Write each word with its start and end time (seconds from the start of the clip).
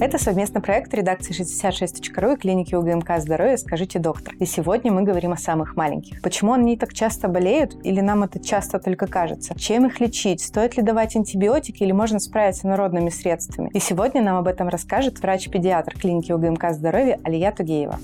Это 0.00 0.18
совместный 0.18 0.60
проект 0.60 0.92
редакции 0.92 1.32
66.ru 1.32 2.34
и 2.34 2.36
клиники 2.36 2.74
УГМК 2.74 3.18
«Здоровье. 3.18 3.56
Скажите, 3.56 4.00
доктор». 4.00 4.34
И 4.40 4.44
сегодня 4.44 4.92
мы 4.92 5.02
говорим 5.02 5.32
о 5.32 5.36
самых 5.36 5.76
маленьких. 5.76 6.20
Почему 6.20 6.52
они 6.52 6.76
так 6.76 6.92
часто 6.92 7.28
болеют 7.28 7.76
или 7.84 8.00
нам 8.00 8.24
это 8.24 8.40
часто 8.40 8.80
только 8.80 9.06
кажется? 9.06 9.54
Чем 9.56 9.86
их 9.86 10.00
лечить? 10.00 10.42
Стоит 10.42 10.76
ли 10.76 10.82
давать 10.82 11.14
антибиотики 11.14 11.84
или 11.84 11.92
можно 11.92 12.18
справиться 12.18 12.66
народными 12.66 13.08
средствами? 13.08 13.70
И 13.72 13.78
сегодня 13.78 14.20
нам 14.20 14.36
об 14.36 14.48
этом 14.48 14.68
расскажет 14.68 15.20
врач-педиатр 15.20 15.96
клиники 15.96 16.32
УГМК 16.32 16.72
«Здоровье» 16.72 17.20
Алия 17.22 17.52
Тугеева. 17.52 17.98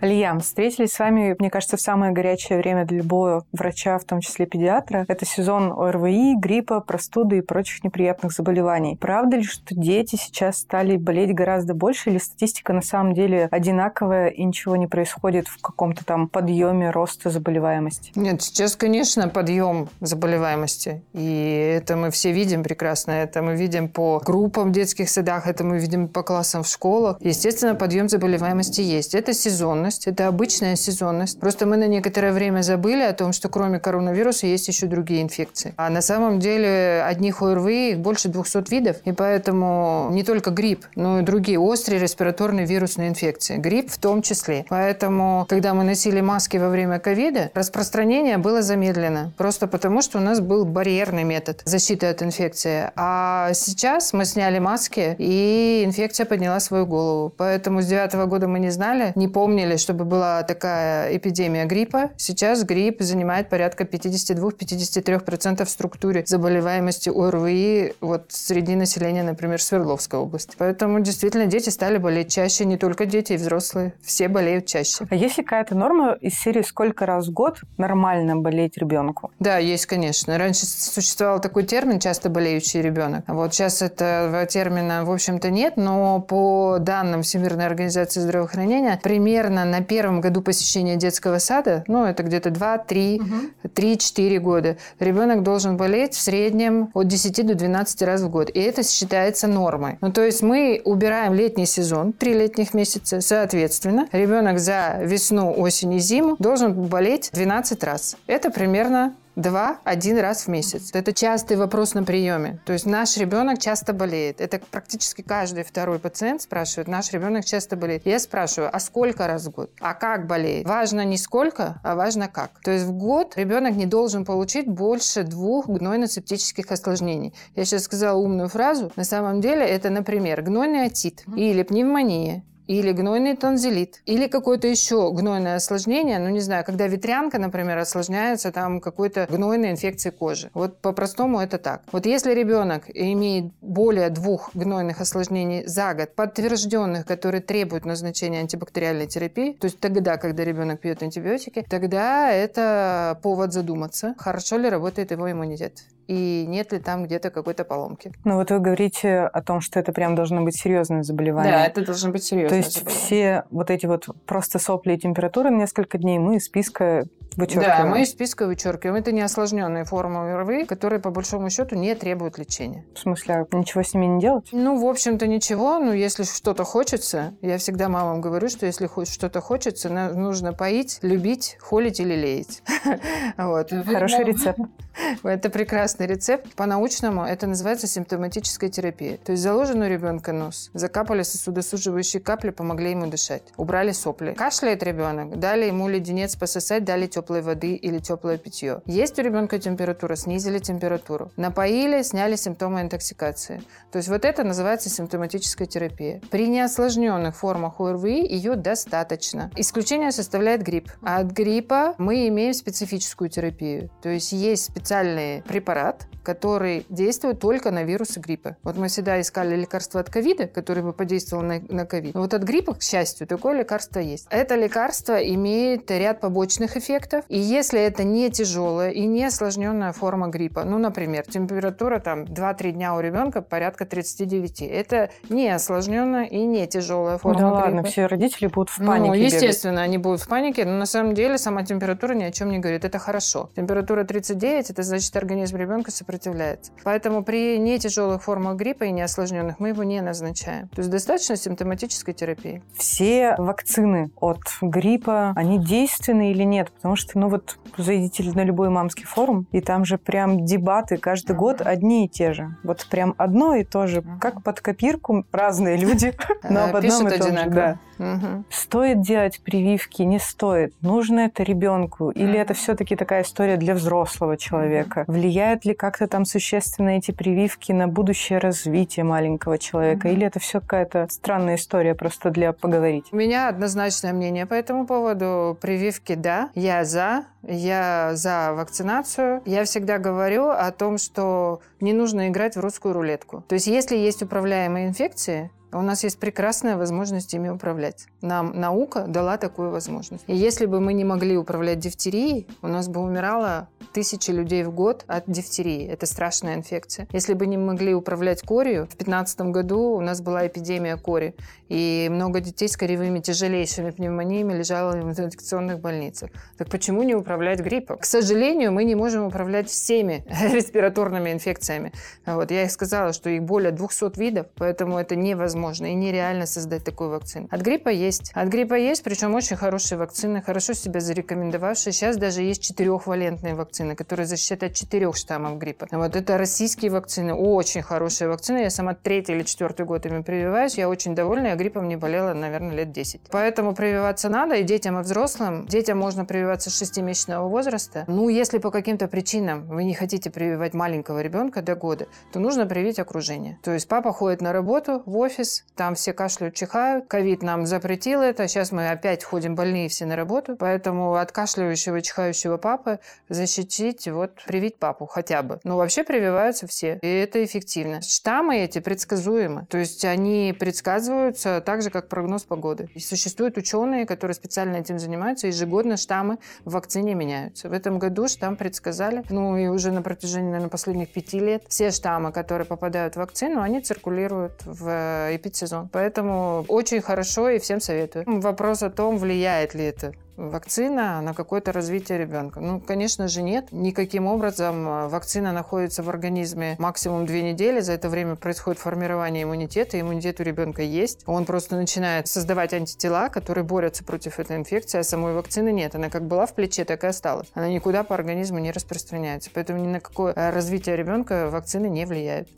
Алия, 0.00 0.38
встретились 0.38 0.94
с 0.94 0.98
вами, 0.98 1.36
мне 1.38 1.50
кажется, 1.50 1.76
в 1.76 1.80
самое 1.80 2.12
горячее 2.12 2.58
время 2.58 2.86
для 2.86 2.98
любого 2.98 3.44
врача, 3.52 3.98
в 3.98 4.04
том 4.04 4.20
числе 4.20 4.46
педиатра. 4.46 5.04
Это 5.08 5.26
сезон 5.26 5.72
ОРВИ, 5.72 6.36
гриппа, 6.38 6.80
простуды 6.80 7.38
и 7.38 7.40
прочих 7.42 7.84
неприятных 7.84 8.32
заболеваний. 8.32 8.96
Правда 8.98 9.36
ли, 9.36 9.42
что 9.42 9.74
дети 9.74 10.16
сейчас 10.16 10.58
стали 10.58 10.96
болеть 10.96 11.34
гораздо 11.34 11.74
больше, 11.74 12.08
или 12.08 12.16
статистика 12.16 12.72
на 12.72 12.80
самом 12.80 13.12
деле 13.12 13.48
одинаковая 13.50 14.28
и 14.28 14.42
ничего 14.42 14.76
не 14.76 14.86
происходит 14.86 15.48
в 15.48 15.60
каком-то 15.60 16.02
там 16.04 16.28
подъеме 16.28 16.90
роста 16.90 17.28
заболеваемости? 17.28 18.12
Нет, 18.14 18.40
сейчас, 18.40 18.76
конечно, 18.76 19.28
подъем 19.28 19.90
заболеваемости. 20.00 21.02
И 21.12 21.74
это 21.76 21.96
мы 21.96 22.10
все 22.10 22.32
видим 22.32 22.62
прекрасно. 22.62 23.10
Это 23.12 23.42
мы 23.42 23.54
видим 23.54 23.88
по 23.88 24.22
группам 24.24 24.70
в 24.70 24.72
детских 24.72 25.10
садах, 25.10 25.46
это 25.46 25.62
мы 25.62 25.78
видим 25.78 26.08
по 26.08 26.22
классам 26.22 26.62
в 26.62 26.68
школах. 26.68 27.18
Естественно, 27.20 27.74
подъем 27.74 28.08
заболеваемости 28.08 28.80
есть. 28.80 29.14
Это 29.14 29.34
сезонность 29.34 29.89
сезонность, 29.90 30.06
это 30.06 30.28
обычная 30.28 30.76
сезонность. 30.76 31.40
Просто 31.40 31.66
мы 31.66 31.76
на 31.76 31.86
некоторое 31.86 32.32
время 32.32 32.62
забыли 32.62 33.02
о 33.02 33.12
том, 33.12 33.32
что 33.32 33.48
кроме 33.48 33.78
коронавируса 33.78 34.46
есть 34.46 34.68
еще 34.68 34.86
другие 34.86 35.22
инфекции. 35.22 35.74
А 35.76 35.90
на 35.90 36.00
самом 36.00 36.38
деле 36.38 37.02
одних 37.04 37.42
ОРВИ 37.42 37.90
их 37.90 37.98
больше 37.98 38.28
200 38.28 38.70
видов, 38.70 38.96
и 39.04 39.12
поэтому 39.12 40.08
не 40.12 40.22
только 40.22 40.50
грипп, 40.50 40.86
но 40.94 41.20
и 41.20 41.22
другие 41.22 41.58
острые 41.58 42.00
респираторные 42.00 42.66
вирусные 42.66 43.08
инфекции. 43.08 43.56
Грипп 43.56 43.90
в 43.90 43.98
том 43.98 44.22
числе. 44.22 44.64
Поэтому, 44.68 45.46
когда 45.48 45.74
мы 45.74 45.84
носили 45.84 46.20
маски 46.20 46.58
во 46.58 46.68
время 46.68 46.98
ковида, 46.98 47.50
распространение 47.54 48.38
было 48.38 48.62
замедлено. 48.62 49.32
Просто 49.36 49.66
потому, 49.66 50.02
что 50.02 50.18
у 50.18 50.20
нас 50.20 50.40
был 50.40 50.64
барьерный 50.64 51.24
метод 51.24 51.62
защиты 51.64 52.06
от 52.06 52.22
инфекции. 52.22 52.90
А 52.96 53.52
сейчас 53.54 54.12
мы 54.12 54.24
сняли 54.24 54.58
маски, 54.58 55.16
и 55.18 55.82
инфекция 55.84 56.26
подняла 56.26 56.60
свою 56.60 56.86
голову. 56.86 57.32
Поэтому 57.36 57.82
с 57.82 57.86
девятого 57.86 58.26
года 58.26 58.46
мы 58.48 58.58
не 58.60 58.70
знали, 58.70 59.12
не 59.14 59.28
помнили, 59.28 59.76
чтобы 59.80 60.04
была 60.04 60.42
такая 60.42 61.16
эпидемия 61.16 61.64
гриппа. 61.64 62.10
Сейчас 62.16 62.64
грипп 62.64 63.00
занимает 63.00 63.48
порядка 63.48 63.84
52-53% 63.84 65.64
в 65.64 65.70
структуре 65.70 66.24
заболеваемости 66.26 67.08
ОРВИ 67.08 67.94
вот 68.00 68.26
среди 68.28 68.76
населения, 68.76 69.22
например, 69.22 69.60
Свердловской 69.60 70.18
области. 70.18 70.54
Поэтому 70.58 71.00
действительно 71.00 71.46
дети 71.46 71.70
стали 71.70 71.98
болеть 71.98 72.32
чаще, 72.32 72.64
не 72.64 72.76
только 72.76 73.06
дети 73.06 73.32
и 73.32 73.36
взрослые. 73.36 73.94
Все 74.02 74.28
болеют 74.28 74.66
чаще. 74.66 75.06
А 75.10 75.14
есть 75.14 75.38
ли 75.38 75.44
какая-то 75.44 75.74
норма 75.74 76.12
из 76.20 76.34
серии 76.34 76.62
сколько 76.62 77.06
раз 77.06 77.28
в 77.28 77.32
год 77.32 77.60
нормально 77.78 78.36
болеть 78.36 78.76
ребенку? 78.76 79.32
Да, 79.38 79.58
есть, 79.58 79.86
конечно. 79.86 80.36
Раньше 80.38 80.66
существовал 80.66 81.40
такой 81.40 81.64
термин 81.64 81.98
«часто 81.98 82.28
болеющий 82.28 82.82
ребенок». 82.82 83.24
Вот 83.26 83.54
сейчас 83.54 83.82
этого 83.82 84.46
термина, 84.46 85.04
в 85.04 85.10
общем-то, 85.10 85.50
нет, 85.50 85.76
но 85.76 86.20
по 86.20 86.78
данным 86.80 87.22
Всемирной 87.22 87.66
организации 87.66 88.20
здравоохранения, 88.20 88.98
примерно 89.02 89.64
на 89.70 89.82
первом 89.82 90.20
году 90.20 90.42
посещения 90.42 90.96
детского 90.96 91.38
сада, 91.38 91.84
ну, 91.86 92.04
это 92.04 92.22
где-то 92.22 92.50
2, 92.50 92.78
3, 92.78 93.20
угу. 93.20 93.70
3-4 93.74 94.38
года, 94.38 94.76
ребенок 94.98 95.42
должен 95.42 95.76
болеть 95.76 96.14
в 96.14 96.20
среднем 96.20 96.90
от 96.94 97.08
10 97.08 97.46
до 97.46 97.54
12 97.54 98.02
раз 98.02 98.22
в 98.22 98.30
год. 98.30 98.50
И 98.50 98.60
это 98.60 98.82
считается 98.82 99.46
нормой. 99.46 99.98
Ну, 100.00 100.12
то 100.12 100.22
есть 100.24 100.42
мы 100.42 100.80
убираем 100.84 101.34
летний 101.34 101.66
сезон, 101.66 102.12
3 102.12 102.34
летних 102.34 102.74
месяца, 102.74 103.20
соответственно, 103.20 104.08
ребенок 104.12 104.58
за 104.58 104.98
весну, 105.02 105.54
осень 105.56 105.94
и 105.94 105.98
зиму 105.98 106.36
должен 106.38 106.72
болеть 106.72 107.30
12 107.32 107.84
раз. 107.84 108.16
Это 108.26 108.50
примерно 108.50 109.14
два, 109.40 109.78
один 109.84 110.18
раз 110.18 110.44
в 110.44 110.48
месяц. 110.48 110.90
Это 110.92 111.12
частый 111.12 111.56
вопрос 111.56 111.94
на 111.94 112.04
приеме. 112.04 112.60
То 112.64 112.72
есть 112.72 112.86
наш 112.86 113.16
ребенок 113.16 113.58
часто 113.58 113.92
болеет. 113.92 114.40
Это 114.40 114.60
практически 114.70 115.22
каждый 115.22 115.64
второй 115.64 115.98
пациент 115.98 116.42
спрашивает, 116.42 116.88
наш 116.88 117.12
ребенок 117.12 117.44
часто 117.44 117.76
болеет. 117.76 118.06
Я 118.06 118.18
спрашиваю, 118.18 118.70
а 118.74 118.78
сколько 118.80 119.26
раз 119.26 119.46
в 119.46 119.50
год? 119.50 119.70
А 119.80 119.94
как 119.94 120.26
болеет? 120.26 120.66
Важно 120.66 121.04
не 121.04 121.16
сколько, 121.16 121.80
а 121.82 121.94
важно 121.94 122.28
как. 122.28 122.60
То 122.62 122.70
есть 122.70 122.84
в 122.84 122.92
год 122.92 123.36
ребенок 123.36 123.74
не 123.74 123.86
должен 123.86 124.24
получить 124.24 124.68
больше 124.68 125.22
двух 125.22 125.68
гнойно-септических 125.68 126.70
осложнений. 126.70 127.34
Я 127.56 127.64
сейчас 127.64 127.84
сказала 127.84 128.18
умную 128.18 128.48
фразу. 128.48 128.92
На 128.96 129.04
самом 129.04 129.40
деле 129.40 129.64
это, 129.64 129.90
например, 129.90 130.42
гнойный 130.42 130.86
отит 130.86 131.24
или 131.34 131.62
пневмония 131.62 132.44
или 132.70 132.92
гнойный 132.92 133.36
тонзиллит, 133.36 134.00
или 134.06 134.28
какое-то 134.28 134.68
еще 134.68 135.12
гнойное 135.12 135.56
осложнение, 135.56 136.20
ну, 136.20 136.28
не 136.28 136.38
знаю, 136.38 136.64
когда 136.64 136.86
ветрянка, 136.86 137.40
например, 137.40 137.76
осложняется 137.78 138.52
там 138.52 138.80
какой-то 138.80 139.26
гнойной 139.28 139.72
инфекцией 139.72 140.14
кожи. 140.14 140.50
Вот 140.54 140.80
по-простому 140.80 141.40
это 141.40 141.58
так. 141.58 141.82
Вот 141.90 142.06
если 142.06 142.32
ребенок 142.32 142.84
имеет 142.94 143.52
более 143.60 144.08
двух 144.10 144.50
гнойных 144.54 145.00
осложнений 145.00 145.66
за 145.66 145.94
год, 145.94 146.14
подтвержденных, 146.14 147.06
которые 147.06 147.40
требуют 147.40 147.84
назначения 147.84 148.38
антибактериальной 148.38 149.08
терапии, 149.08 149.54
то 149.54 149.64
есть 149.64 149.80
тогда, 149.80 150.16
когда 150.16 150.44
ребенок 150.44 150.80
пьет 150.80 151.02
антибиотики, 151.02 151.66
тогда 151.68 152.30
это 152.30 153.18
повод 153.20 153.52
задуматься, 153.52 154.14
хорошо 154.16 154.58
ли 154.58 154.68
работает 154.68 155.10
его 155.10 155.28
иммунитет 155.28 155.82
и 156.10 156.44
нет 156.48 156.72
ли 156.72 156.80
там 156.80 157.04
где-то 157.04 157.30
какой-то 157.30 157.62
поломки. 157.62 158.10
Ну 158.24 158.34
вот 158.34 158.50
вы 158.50 158.58
говорите 158.58 159.20
о 159.20 159.42
том, 159.42 159.60
что 159.60 159.78
это 159.78 159.92
прям 159.92 160.16
должно 160.16 160.42
быть 160.42 160.56
серьезное 160.56 161.04
заболевание. 161.04 161.52
Да, 161.52 161.64
это 161.64 161.86
должно 161.86 162.10
быть 162.10 162.24
серьезное 162.24 162.59
есть 162.60 162.88
все 162.88 163.44
вот 163.50 163.70
эти 163.70 163.86
вот 163.86 164.08
просто 164.26 164.58
сопли 164.58 164.94
и 164.94 164.98
температура 164.98 165.50
несколько 165.50 165.98
дней 165.98 166.18
мы 166.18 166.36
из 166.36 166.44
списка 166.46 167.06
вычеркиваем. 167.36 167.84
Да, 167.84 167.88
мы 167.88 168.02
из 168.02 168.10
списка 168.10 168.46
вычеркиваем. 168.46 168.96
Это 168.96 169.12
не 169.12 169.20
осложненные 169.20 169.84
формы 169.84 170.32
ОРВИ, 170.32 170.64
которые 170.64 171.00
по 171.00 171.10
большому 171.10 171.50
счету 171.50 171.76
не 171.76 171.94
требуют 171.94 172.38
лечения. 172.38 172.84
В 172.94 172.98
смысле, 172.98 173.46
а 173.50 173.56
ничего 173.56 173.82
с 173.82 173.94
ними 173.94 174.06
не 174.06 174.20
делать? 174.20 174.48
Ну, 174.52 174.78
в 174.78 174.86
общем-то, 174.86 175.26
ничего. 175.26 175.78
Но 175.78 175.92
если 175.92 176.24
что-то 176.24 176.64
хочется, 176.64 177.34
я 177.40 177.58
всегда 177.58 177.88
мамам 177.88 178.20
говорю, 178.20 178.48
что 178.48 178.66
если 178.66 178.88
что-то 179.04 179.40
хочется, 179.40 179.88
нужно 179.88 180.52
поить, 180.52 180.98
любить, 181.02 181.56
холить 181.60 182.00
или 182.00 182.14
леять. 182.14 182.62
Хороший 183.36 184.24
рецепт. 184.24 184.60
Это 185.22 185.50
прекрасный 185.50 186.06
рецепт. 186.06 186.52
По-научному 186.54 187.24
это 187.24 187.46
называется 187.46 187.86
симптоматическая 187.86 188.70
терапия. 188.70 189.18
То 189.18 189.32
есть 189.32 189.42
заложен 189.42 189.82
у 189.82 189.88
ребенка 189.88 190.32
нос, 190.32 190.70
закапали 190.74 191.22
сосудосуживающие 191.22 192.20
капли, 192.20 192.39
помогли 192.48 192.92
ему 192.92 193.06
дышать. 193.08 193.42
Убрали 193.58 193.92
сопли. 193.92 194.32
Кашляет 194.32 194.82
ребенок, 194.82 195.38
дали 195.38 195.66
ему 195.66 195.86
леденец 195.86 196.34
пососать, 196.36 196.84
дали 196.84 197.06
теплой 197.06 197.42
воды 197.42 197.74
или 197.74 197.98
теплое 197.98 198.38
питье. 198.38 198.80
Есть 198.86 199.18
у 199.18 199.22
ребенка 199.22 199.58
температура, 199.58 200.16
снизили 200.16 200.58
температуру. 200.58 201.30
Напоили, 201.36 202.02
сняли 202.02 202.36
симптомы 202.36 202.80
интоксикации. 202.80 203.62
То 203.92 203.98
есть 203.98 204.08
вот 204.08 204.24
это 204.24 204.44
называется 204.44 204.88
симптоматическая 204.88 205.66
терапия. 205.66 206.22
При 206.30 206.48
неосложненных 206.48 207.36
формах 207.36 207.80
ОРВИ 207.80 208.26
ее 208.26 208.56
достаточно. 208.56 209.50
Исключение 209.56 210.12
составляет 210.12 210.62
грипп. 210.62 210.90
А 211.02 211.18
от 211.18 211.32
гриппа 211.32 211.94
мы 211.98 212.28
имеем 212.28 212.54
специфическую 212.54 213.28
терапию. 213.28 213.90
То 214.02 214.08
есть 214.08 214.32
есть 214.32 214.64
специальный 214.64 215.42
препарат, 215.42 216.06
который 216.22 216.86
действует 216.88 217.40
только 217.40 217.70
на 217.70 217.82
вирусы 217.82 218.20
гриппа. 218.20 218.56
Вот 218.62 218.76
мы 218.76 218.88
всегда 218.88 219.20
искали 219.20 219.56
лекарство 219.56 220.00
от 220.00 220.10
ковида, 220.10 220.46
которое 220.46 220.82
бы 220.82 220.92
подействовало 220.92 221.60
на, 221.68 221.86
ковид. 221.86 222.14
Но 222.14 222.20
вот 222.30 222.34
от 222.34 222.46
гриппа, 222.46 222.74
к 222.74 222.82
счастью, 222.82 223.26
такое 223.26 223.58
лекарство 223.58 223.98
есть. 223.98 224.26
Это 224.30 224.54
лекарство 224.54 225.16
имеет 225.16 225.90
ряд 225.90 226.20
побочных 226.20 226.76
эффектов. 226.76 227.24
И 227.28 227.38
если 227.38 227.80
это 227.80 228.04
не 228.04 228.30
тяжелая 228.30 228.90
и 228.90 229.06
не 229.06 229.24
осложненная 229.24 229.92
форма 229.92 230.28
гриппа, 230.28 230.64
ну, 230.64 230.78
например, 230.78 231.24
температура 231.26 231.98
там 231.98 232.24
2-3 232.24 232.72
дня 232.72 232.94
у 232.94 233.00
ребенка 233.00 233.42
порядка 233.42 233.84
39, 233.84 234.62
это 234.62 235.10
не 235.28 235.48
осложненная 235.48 236.24
и 236.24 236.38
не 236.44 236.66
тяжелая 236.66 237.18
форма 237.18 237.38
да 237.38 237.50
гриппа. 237.50 237.64
ладно, 237.64 237.82
все 237.84 238.06
родители 238.06 238.46
будут 238.46 238.70
в 238.70 238.78
панике 238.78 239.08
Ну, 239.08 239.14
естественно, 239.14 239.72
бегать. 239.72 239.84
они 239.84 239.98
будут 239.98 240.20
в 240.20 240.28
панике, 240.28 240.64
но 240.64 240.72
на 240.72 240.86
самом 240.86 241.14
деле 241.14 241.38
сама 241.38 241.64
температура 241.64 242.14
ни 242.14 242.24
о 242.24 242.30
чем 242.30 242.50
не 242.50 242.58
говорит. 242.58 242.84
Это 242.84 242.98
хорошо. 242.98 243.50
Температура 243.56 244.04
39, 244.04 244.70
это 244.70 244.82
значит 244.82 245.14
организм 245.16 245.56
ребенка 245.56 245.90
сопротивляется. 245.90 246.72
Поэтому 246.84 247.24
при 247.24 247.58
не 247.58 247.78
тяжелых 247.78 248.22
формах 248.22 248.56
гриппа 248.56 248.84
и 248.84 248.92
неосложненных 248.92 249.58
мы 249.58 249.68
его 249.68 249.82
не 249.82 250.00
назначаем. 250.00 250.68
То 250.68 250.80
есть 250.80 250.90
достаточно 250.90 251.36
симптоматической 251.36 252.14
терапии. 252.20 252.62
Все 252.74 253.34
вакцины 253.38 254.10
от 254.16 254.40
гриппа, 254.60 255.32
они 255.36 255.58
действенны 255.58 256.30
или 256.30 256.42
нет? 256.42 256.70
Потому 256.72 256.96
что, 256.96 257.18
ну 257.18 257.28
вот, 257.28 257.58
зайдите 257.76 258.22
на 258.22 258.44
любой 258.44 258.70
мамский 258.70 259.04
форум, 259.04 259.46
и 259.52 259.60
там 259.60 259.84
же 259.84 259.98
прям 259.98 260.44
дебаты 260.44 260.96
каждый 260.96 261.34
год 261.34 261.60
одни 261.62 262.04
и 262.04 262.08
те 262.08 262.32
же. 262.32 262.56
Вот 262.62 262.86
прям 262.90 263.14
одно 263.16 263.54
и 263.54 263.64
то 263.64 263.86
же. 263.86 264.04
Как 264.20 264.42
под 264.42 264.60
копирку 264.60 265.24
разные 265.32 265.76
люди, 265.76 266.14
но 266.48 266.64
об 266.64 266.76
одном 266.76 267.08
и 267.08 267.18
том 267.18 267.36
же. 267.36 267.50
Да. 267.50 267.78
Угу. 268.00 268.44
Стоит 268.50 269.02
делать 269.02 269.40
прививки, 269.44 270.02
не 270.02 270.18
стоит? 270.18 270.74
Нужно 270.80 271.20
это 271.20 271.42
ребенку? 271.42 272.10
Или 272.10 272.38
это 272.38 272.54
все-таки 272.54 272.96
такая 272.96 273.22
история 273.22 273.56
для 273.56 273.74
взрослого 273.74 274.38
человека? 274.38 275.04
Влияют 275.06 275.66
ли 275.66 275.74
как-то 275.74 276.06
там 276.06 276.24
существенно 276.24 276.90
эти 276.96 277.10
прививки 277.10 277.72
на 277.72 277.88
будущее 277.88 278.38
развитие 278.38 279.04
маленького 279.04 279.58
человека? 279.58 280.08
Или 280.08 280.26
это 280.26 280.40
все 280.40 280.60
какая-то 280.60 281.06
странная 281.10 281.56
история 281.56 281.94
просто 281.94 282.30
для 282.30 282.52
поговорить? 282.52 283.06
У 283.12 283.16
меня 283.16 283.48
однозначное 283.48 284.14
мнение 284.14 284.46
по 284.46 284.54
этому 284.54 284.86
поводу. 284.86 285.58
Прививки, 285.60 286.14
да, 286.14 286.50
я 286.54 286.84
за. 286.84 287.24
Я 287.42 288.12
за 288.14 288.52
вакцинацию. 288.54 289.42
Я 289.44 289.64
всегда 289.64 289.98
говорю 289.98 290.48
о 290.48 290.70
том, 290.72 290.98
что 290.98 291.60
не 291.80 291.92
нужно 291.92 292.28
играть 292.28 292.56
в 292.56 292.60
русскую 292.60 292.94
рулетку. 292.94 293.42
То 293.48 293.54
есть, 293.54 293.66
если 293.66 293.96
есть 293.96 294.22
управляемые 294.22 294.88
инфекции, 294.88 295.50
у 295.72 295.82
нас 295.82 296.02
есть 296.04 296.18
прекрасная 296.18 296.76
возможность 296.76 297.32
ими 297.34 297.48
управлять. 297.48 298.06
Нам 298.22 298.58
наука 298.58 299.04
дала 299.06 299.36
такую 299.36 299.70
возможность. 299.70 300.24
И 300.26 300.34
если 300.34 300.66
бы 300.66 300.80
мы 300.80 300.92
не 300.92 301.04
могли 301.04 301.36
управлять 301.36 301.78
дифтерией, 301.78 302.46
у 302.62 302.68
нас 302.68 302.88
бы 302.88 303.00
умирало 303.00 303.68
тысячи 303.92 304.30
людей 304.30 304.64
в 304.64 304.72
год 304.72 305.04
от 305.06 305.24
дифтерии. 305.26 305.86
Это 305.86 306.06
страшная 306.06 306.54
инфекция. 306.54 307.06
Если 307.12 307.34
бы 307.34 307.46
не 307.46 307.56
могли 307.56 307.94
управлять 307.94 308.42
корью, 308.42 308.84
в 308.84 308.96
2015 308.96 309.40
году 309.42 309.96
у 309.96 310.00
нас 310.00 310.20
была 310.20 310.46
эпидемия 310.46 310.96
кори, 310.96 311.34
и 311.68 312.08
много 312.10 312.40
детей 312.40 312.68
с 312.68 312.76
коревыми 312.76 313.20
тяжелейшими 313.20 313.90
пневмониями 313.90 314.54
лежало 314.54 314.96
в 314.96 315.08
инфекционных 315.08 315.80
больницах. 315.80 316.30
Так 316.58 316.68
почему 316.68 317.02
не 317.02 317.14
управлять 317.14 317.60
гриппом? 317.60 317.98
К 317.98 318.04
сожалению, 318.04 318.72
мы 318.72 318.84
не 318.84 318.94
можем 318.94 319.24
управлять 319.24 319.68
всеми 319.68 320.24
респираторными 320.52 321.30
инфекциями. 321.32 321.92
Вот, 322.26 322.50
я 322.50 322.64
их 322.64 322.70
сказала, 322.70 323.12
что 323.12 323.30
их 323.30 323.42
более 323.42 323.70
200 323.70 324.18
видов, 324.18 324.46
поэтому 324.56 324.98
это 324.98 325.14
невозможно 325.14 325.59
и 325.68 325.94
нереально 325.94 326.46
создать 326.46 326.84
такую 326.84 327.10
вакцину. 327.10 327.48
От 327.50 327.60
гриппа 327.60 327.88
есть. 327.88 328.32
От 328.34 328.48
гриппа 328.48 328.74
есть, 328.74 329.04
причем 329.04 329.34
очень 329.34 329.56
хорошие 329.56 329.98
вакцины, 329.98 330.42
хорошо 330.42 330.72
себя 330.72 331.00
зарекомендовавшие. 331.00 331.92
Сейчас 331.92 332.16
даже 332.16 332.42
есть 332.42 332.62
четырехвалентные 332.62 333.54
вакцины 333.54 333.94
которые 333.94 334.26
защищают 334.26 334.62
от 334.62 334.74
четырех 334.74 335.16
штаммов 335.16 335.58
гриппа. 335.58 335.86
Вот 335.90 336.16
это 336.16 336.38
российские 336.38 336.90
вакцины, 336.90 337.34
очень 337.34 337.82
хорошие 337.82 338.28
вакцины. 338.28 338.58
Я 338.58 338.70
сама 338.70 338.94
третий 338.94 339.32
или 339.32 339.42
четвертый 339.42 339.86
год 339.86 340.06
ими 340.06 340.22
прививаюсь. 340.22 340.78
Я 340.78 340.88
очень 340.88 341.14
довольна, 341.14 341.48
я 341.48 341.56
гриппом 341.56 341.88
не 341.88 341.96
болела, 341.96 342.32
наверное, 342.32 342.74
лет 342.74 342.92
10. 342.92 343.22
Поэтому 343.30 343.74
прививаться 343.74 344.28
надо 344.28 344.54
и 344.54 344.62
детям, 344.62 344.98
и 344.98 345.02
взрослым. 345.02 345.66
Детям 345.66 345.98
можно 345.98 346.24
прививаться 346.24 346.70
с 346.70 346.82
6-месячного 346.82 347.48
возраста. 347.48 348.04
Ну, 348.06 348.28
если 348.28 348.58
по 348.58 348.70
каким-то 348.70 349.06
причинам 349.08 349.66
вы 349.68 349.84
не 349.84 349.94
хотите 349.94 350.30
прививать 350.30 350.74
маленького 350.74 351.20
ребенка 351.20 351.62
до 351.62 351.74
года, 351.74 352.06
то 352.32 352.40
нужно 352.40 352.66
привить 352.66 352.98
окружение. 352.98 353.58
То 353.62 353.72
есть 353.72 353.88
папа 353.88 354.12
ходит 354.12 354.40
на 354.40 354.52
работу, 354.52 355.02
в 355.06 355.16
офис, 355.18 355.49
там 355.76 355.94
все 355.94 356.12
кашляют, 356.12 356.54
чихают. 356.54 357.06
Ковид 357.08 357.42
нам 357.42 357.66
запретил 357.66 358.20
это. 358.20 358.48
Сейчас 358.48 358.72
мы 358.72 358.90
опять 358.90 359.24
ходим 359.24 359.54
больные 359.54 359.88
все 359.88 360.06
на 360.06 360.16
работу. 360.16 360.56
Поэтому 360.58 361.14
от 361.14 361.32
кашляющего, 361.32 362.02
чихающего 362.02 362.56
папы 362.56 362.98
защитить 363.28 364.08
вот 364.08 364.32
привить 364.46 364.78
папу 364.78 365.06
хотя 365.06 365.42
бы. 365.42 365.60
Но 365.64 365.76
вообще 365.76 366.04
прививаются 366.04 366.66
все, 366.66 366.98
и 367.02 367.06
это 367.06 367.44
эффективно. 367.44 368.00
Штаммы 368.02 368.58
эти 368.58 368.78
предсказуемы, 368.80 369.66
то 369.66 369.78
есть 369.78 370.04
они 370.04 370.54
предсказываются 370.58 371.62
так 371.64 371.82
же, 371.82 371.90
как 371.90 372.08
прогноз 372.08 372.44
погоды. 372.44 372.88
И 372.94 373.00
существуют 373.00 373.56
ученые, 373.56 374.06
которые 374.06 374.34
специально 374.34 374.76
этим 374.76 374.98
занимаются, 374.98 375.46
ежегодно 375.46 375.96
штаммы 375.96 376.38
в 376.64 376.72
вакцине 376.72 377.14
меняются. 377.14 377.68
В 377.68 377.72
этом 377.72 377.98
году 377.98 378.28
штамм 378.28 378.56
предсказали, 378.56 379.22
ну 379.30 379.56
и 379.56 379.66
уже 379.68 379.92
на 379.92 380.02
протяжении, 380.02 380.48
наверное, 380.48 380.70
последних 380.70 381.12
пяти 381.12 381.38
лет 381.38 381.64
все 381.68 381.90
штаммы, 381.90 382.32
которые 382.32 382.66
попадают 382.66 383.14
в 383.14 383.16
вакцину, 383.18 383.60
они 383.60 383.80
циркулируют 383.80 384.62
в 384.64 385.32
э, 385.40 385.50
эпидсезон. 385.50 385.88
Поэтому 385.92 386.64
очень 386.68 387.00
хорошо 387.00 387.48
и 387.48 387.58
всем 387.58 387.80
советую. 387.80 388.24
Вопрос 388.26 388.82
о 388.82 388.90
том, 388.90 389.18
влияет 389.18 389.74
ли 389.74 389.84
это 389.84 390.12
вакцина 390.36 391.20
на 391.20 391.34
какое-то 391.34 391.72
развитие 391.72 392.18
ребенка? 392.18 392.60
Ну, 392.60 392.80
конечно 392.80 393.28
же, 393.28 393.42
нет. 393.42 393.68
Никаким 393.72 394.26
образом 394.26 394.88
э, 394.88 395.08
вакцина 395.08 395.52
находится 395.52 396.02
в 396.02 396.08
организме 396.08 396.76
максимум 396.78 397.26
две 397.26 397.42
недели. 397.42 397.80
За 397.80 397.92
это 397.92 398.08
время 398.08 398.36
происходит 398.36 398.80
формирование 398.80 399.44
иммунитета. 399.44 400.00
Иммунитет 400.00 400.40
у 400.40 400.42
ребенка 400.42 400.82
есть. 400.82 401.22
Он 401.26 401.44
просто 401.44 401.76
начинает 401.76 402.28
создавать 402.28 402.72
антитела, 402.72 403.28
которые 403.28 403.64
борются 403.64 404.04
против 404.04 404.38
этой 404.38 404.56
инфекции, 404.56 404.98
а 404.98 405.04
самой 405.04 405.34
вакцины 405.34 405.72
нет. 405.72 405.94
Она 405.94 406.08
как 406.08 406.26
была 406.26 406.46
в 406.46 406.54
плече, 406.54 406.84
так 406.84 407.04
и 407.04 407.06
осталась. 407.06 407.48
Она 407.54 407.68
никуда 407.68 408.02
по 408.04 408.14
организму 408.14 408.58
не 408.58 408.72
распространяется. 408.72 409.50
Поэтому 409.52 409.80
ни 409.80 409.88
на 409.88 410.00
какое 410.00 410.32
э, 410.34 410.50
развитие 410.50 410.96
ребенка 410.96 411.48
вакцины 411.50 411.86
не 411.86 412.06
влияют. 412.06 412.48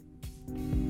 А 0.49 0.81